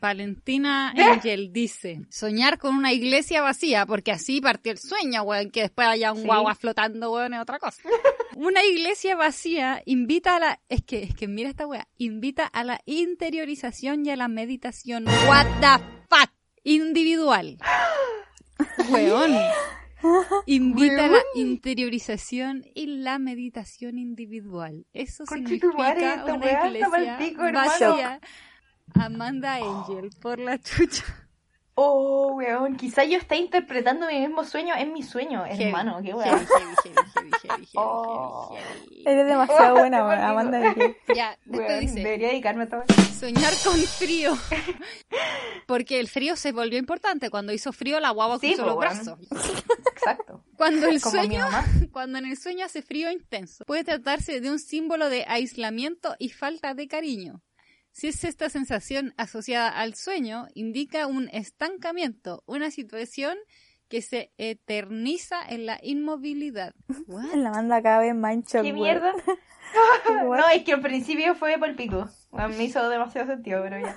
[0.00, 5.62] Valentina Angel dice, soñar con una iglesia vacía, porque así partió el sueño, weón, que
[5.62, 6.26] después haya un Sí.
[6.26, 7.82] guagua flotando, weón, es otra cosa.
[8.36, 12.62] una iglesia vacía invita a la, es que, es que mira esta weá, invita a
[12.62, 16.30] la interiorización y a la meditación, what the fuck,
[16.62, 17.58] individual.
[18.90, 19.34] Weón.
[20.46, 24.86] Invita a la interiorización y la meditación individual.
[24.94, 26.88] Eso significa una iglesia
[27.52, 28.20] vacía.
[28.94, 31.04] Amanda Angel, por la chucha.
[31.74, 32.76] Oh, weón.
[32.76, 36.00] Quizá yo esté interpretando mi mismo sueño en mi sueño, Heavy, hermano.
[36.02, 36.46] Qué weón.
[37.74, 38.54] Oh.
[39.06, 40.20] Eres demasiado buena, weón.
[40.20, 42.82] Amanda que- Ya, después Weón, dice, Debería dedicarme a todo
[43.18, 44.36] soñar con frío.
[45.66, 47.30] Porque el frío se volvió importante.
[47.30, 48.80] Cuando hizo frío, la guagua Sí, cruzó los weón.
[48.80, 49.18] brazos.
[49.92, 50.44] Exacto.
[50.56, 51.46] Cuando el Como sueño,
[51.92, 56.28] cuando en el sueño hace frío intenso, puede tratarse de un símbolo de aislamiento y
[56.30, 57.42] falta de cariño.
[57.92, 63.36] Si es esta sensación asociada al sueño, indica un estancamiento, una situación
[63.88, 66.74] que se eterniza en la inmovilidad.
[67.06, 67.24] What?
[67.34, 69.12] La manda cada vez más ¿Qué mierda?
[70.10, 72.08] No, es que al principio fue por el pico.
[72.32, 73.96] Me hizo demasiado sentido, pero ya.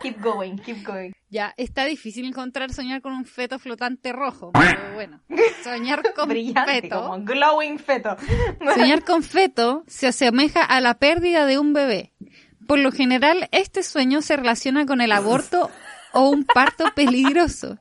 [0.00, 1.12] Keep going, keep going.
[1.28, 5.20] Ya, está difícil encontrar soñar con un feto flotante rojo, pero bueno,
[5.62, 7.02] soñar con Brillante, feto.
[7.02, 8.16] como glowing feto.
[8.74, 12.12] Soñar con feto se asemeja a la pérdida de un bebé.
[12.66, 15.70] Por lo general, este sueño se relaciona con el aborto
[16.12, 17.78] o un parto peligroso.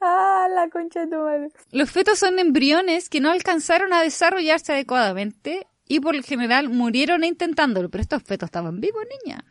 [0.00, 1.48] Ah, la concha de tu madre.
[1.72, 7.24] Los fetos son embriones que no alcanzaron a desarrollarse adecuadamente y por lo general murieron
[7.24, 9.44] intentándolo, pero estos fetos estaban vivos, niña.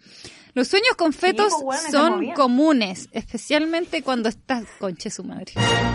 [0.53, 4.65] Los sueños con fetos pues, bueno, son comunes, especialmente cuando estás...
[4.79, 5.53] Conche su madre.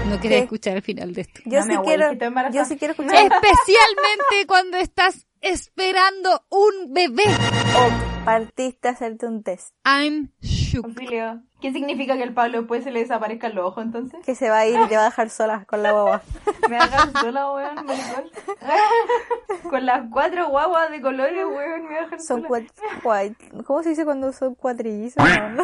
[0.09, 0.45] No quería ¿Qué?
[0.45, 1.41] escuchar el final de esto.
[1.45, 2.13] Yo No sí quiero,
[2.51, 3.15] yo sí quiero escuchar.
[3.15, 7.23] Especialmente cuando estás esperando un bebé.
[7.77, 9.75] O partiste a hacerte un test.
[9.85, 10.85] I'm shook.
[10.87, 11.43] Auxilio.
[11.61, 14.21] ¿Qué significa que al Pablo después se le desaparezcan los ojos entonces?
[14.25, 16.23] Que se va a ir y te va a dejar sola con la boba.
[16.69, 17.87] Me hagan sola, weón.
[19.71, 22.49] Con las cuatro guaguas de colores, weón, me dejan Son sola.
[22.49, 25.23] cuat- cuat- ¿Cómo se dice cuando son cuatrillizos?
[25.39, 25.63] No, no.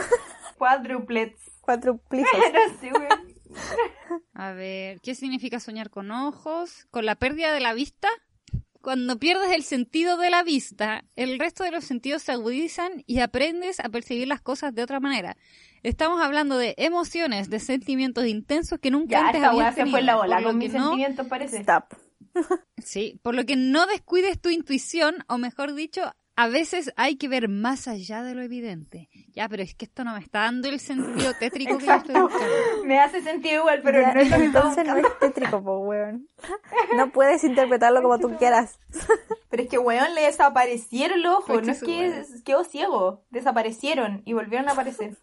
[0.58, 1.40] Cuádruplets.
[1.60, 2.30] Cuatro plizos.
[2.52, 3.34] no sé, weón.
[4.34, 6.86] A ver, ¿qué significa soñar con ojos?
[6.90, 8.08] ¿Con la pérdida de la vista?
[8.84, 13.20] Cuando pierdes el sentido de la vista, el resto de los sentidos se agudizan y
[13.20, 15.38] aprendes a percibir las cosas de otra manera.
[15.82, 19.92] Estamos hablando de emociones, de sentimientos intensos que nunca Ya, antes esta habías tenido.
[19.92, 21.56] fue en la bola Por lo con que mis no- sentimientos, parece.
[21.60, 21.84] Stop.
[22.84, 26.02] Sí, por lo que no descuides tu intuición, o mejor dicho,
[26.36, 29.08] a veces hay que ver más allá de lo evidente.
[29.32, 32.20] Ya, pero es que esto no me está dando el sentido tétrico que yo estoy
[32.20, 32.84] buscando.
[32.84, 36.28] Me hace sentido igual, pero Ya, no es entonces no es tétrico, po, weón.
[36.96, 38.78] No puedes interpretarlo como tú quieras.
[39.50, 41.62] Pero es que, weón, le desaparecieron los ojos.
[41.64, 42.26] No es que madre.
[42.44, 43.24] quedó ciego.
[43.30, 45.16] Desaparecieron y volvieron a aparecer.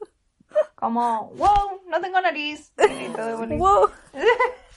[0.75, 2.71] Como, wow, no tengo nariz.
[2.77, 3.57] Y todo de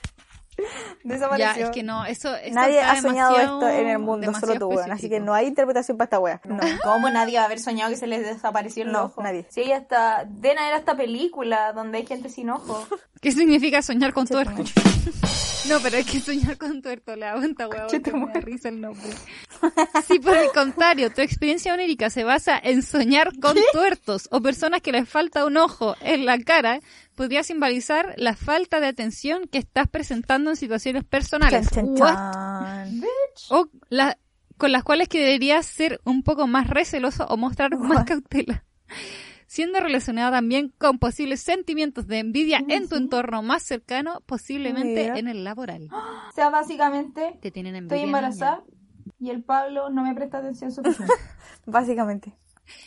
[1.05, 1.11] Wow.
[1.11, 1.65] Ya, Desapareció.
[1.65, 4.67] es que no, eso, eso Nadie está ha soñado esto en el mundo, solo tú,
[4.69, 4.91] weón.
[4.91, 6.41] Así que no hay interpretación para esta wea.
[6.45, 6.59] No.
[6.83, 9.23] ¿Cómo nadie va a haber soñado que se les desaparecieron No, los ojos?
[9.23, 9.45] nadie.
[9.49, 12.87] Sí, hasta deben haber hasta película donde hay gente sin ojos.
[13.21, 14.71] ¿Qué significa soñar con Conche tu tuerto?
[15.67, 18.81] No, pero es que soñar con tuerto le aguanta, Conche que me da risa el
[18.81, 19.09] nombre.
[20.07, 24.81] Si por el contrario, tu experiencia onírica se basa en soñar con tuertos o personas
[24.81, 26.81] que les falta un ojo en la cara,
[27.15, 31.69] podría simbolizar la falta de atención que estás presentando en situaciones personales.
[31.69, 32.13] Chan, chan, What?
[32.15, 33.01] chan.
[33.49, 34.17] O la-
[34.57, 38.63] con las cuales que deberías ser un poco más receloso o mostrar más cautela.
[39.47, 45.17] Siendo relacionado también con posibles sentimientos de envidia en tu entorno más cercano, posiblemente Mira.
[45.19, 45.89] en el laboral.
[46.29, 47.95] O sea, básicamente, Te tienen envidia.
[47.97, 48.63] estoy embarazada
[49.19, 51.13] y el Pablo no me presta atención suficiente.
[51.65, 52.33] Básicamente.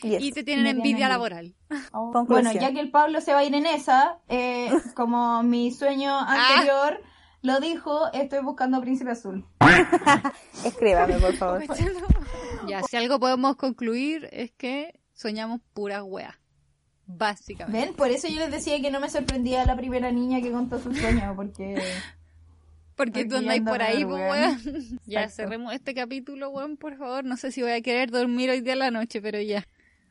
[0.02, 0.22] Yes.
[0.22, 1.54] Y te tienen Me envidia tienen laboral.
[1.92, 2.24] Oh.
[2.26, 6.18] Bueno, ya que el Pablo se va a ir en esa, eh, como mi sueño
[6.18, 7.00] anterior
[7.42, 9.46] lo dijo, estoy buscando Príncipe Azul.
[10.64, 11.62] Escríbame, por favor.
[12.66, 16.38] Ya, si algo podemos concluir es que soñamos pura wea.
[17.06, 17.86] Básicamente.
[17.86, 17.94] ¿Ven?
[17.94, 20.94] Por eso yo les decía que no me sorprendía la primera niña que contó su
[20.94, 21.80] sueño, porque...
[22.98, 24.58] Porque tú andáis por ahí, pues, weón.
[25.06, 25.36] Ya, Exacto.
[25.36, 27.24] cerremos este capítulo, weón, por favor.
[27.24, 29.66] No sé si voy a querer dormir hoy día en la noche, pero ya.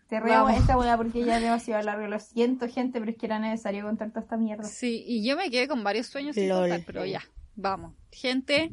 [0.10, 0.62] Cerremos Vamos.
[0.62, 2.08] esta weá porque ya es demasiado largo.
[2.08, 4.64] Lo siento, gente, pero es que era necesario contar toda esta mierda.
[4.64, 7.22] Sí, y yo me quedé con varios sueños sin contar, pero ya,
[7.58, 7.94] vamos.
[8.12, 8.72] Gente,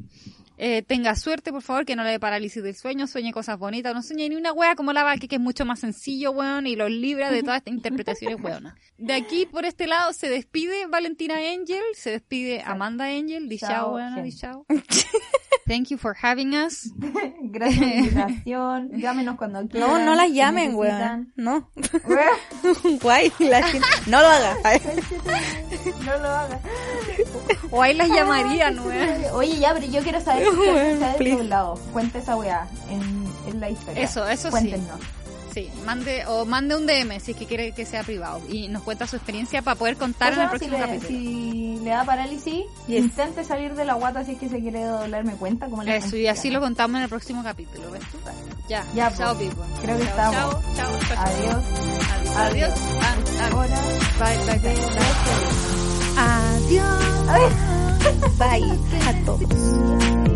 [0.58, 3.94] eh, tenga suerte, por favor, que no le dé parálisis del sueño, sueñe cosas bonitas,
[3.94, 6.76] no sueñe ni una wea como la Valky, que es mucho más sencillo, weón, y
[6.76, 8.74] los libra de todas estas interpretaciones weonas.
[8.98, 13.68] De aquí, por este lado, se despide Valentina Angel, se despide Amanda Angel, di Chao,
[13.70, 14.36] chao, weona, di gente.
[14.40, 14.66] chao.
[15.66, 16.90] Thank you for having us.
[17.40, 17.94] Gracias por la
[18.28, 18.90] invitación.
[19.00, 19.88] Llámenos cuando quieran.
[19.94, 21.32] No, no las llamen, weón.
[21.36, 21.70] No.
[23.00, 24.56] Guay, la gente- No lo haga.
[26.04, 26.60] No lo hagas.
[27.70, 29.24] O ahí las llamarían, weón.
[29.32, 30.43] Oye, ya, pero yo quiero saber
[31.18, 31.44] please.
[31.44, 31.74] lado.
[31.92, 33.02] Cuenta esa weá en,
[33.52, 34.02] en la historia.
[34.02, 34.50] Eso, eso sí.
[34.50, 35.00] Cuéntenos.
[35.52, 38.82] Sí, mande, o mande un DM si es que quiere que sea privado y nos
[38.82, 41.08] cuenta su experiencia para poder contar en el si, próximo le, capítulo.
[41.08, 42.98] si le da parálisis, Yes.
[43.04, 45.66] intente salir de la guata si es que se quiere doblarme cuenta.
[45.68, 48.18] Como le Eso, y así lo contamos en el próximo capítulo, ¿ves tú?
[48.68, 49.48] Ya, Ya, chao, pues.
[49.48, 49.64] people.
[49.80, 50.64] Creo que chao, estamos.
[50.74, 51.62] Chao, chao, chao, chao.
[52.36, 52.74] Adiós.
[52.74, 52.74] Adiós.
[53.52, 53.80] Ahora.
[54.18, 54.74] Bye, bye, bye.
[56.16, 57.28] Adiós.
[57.28, 57.52] Adiós.
[58.38, 60.33] Bye a todos.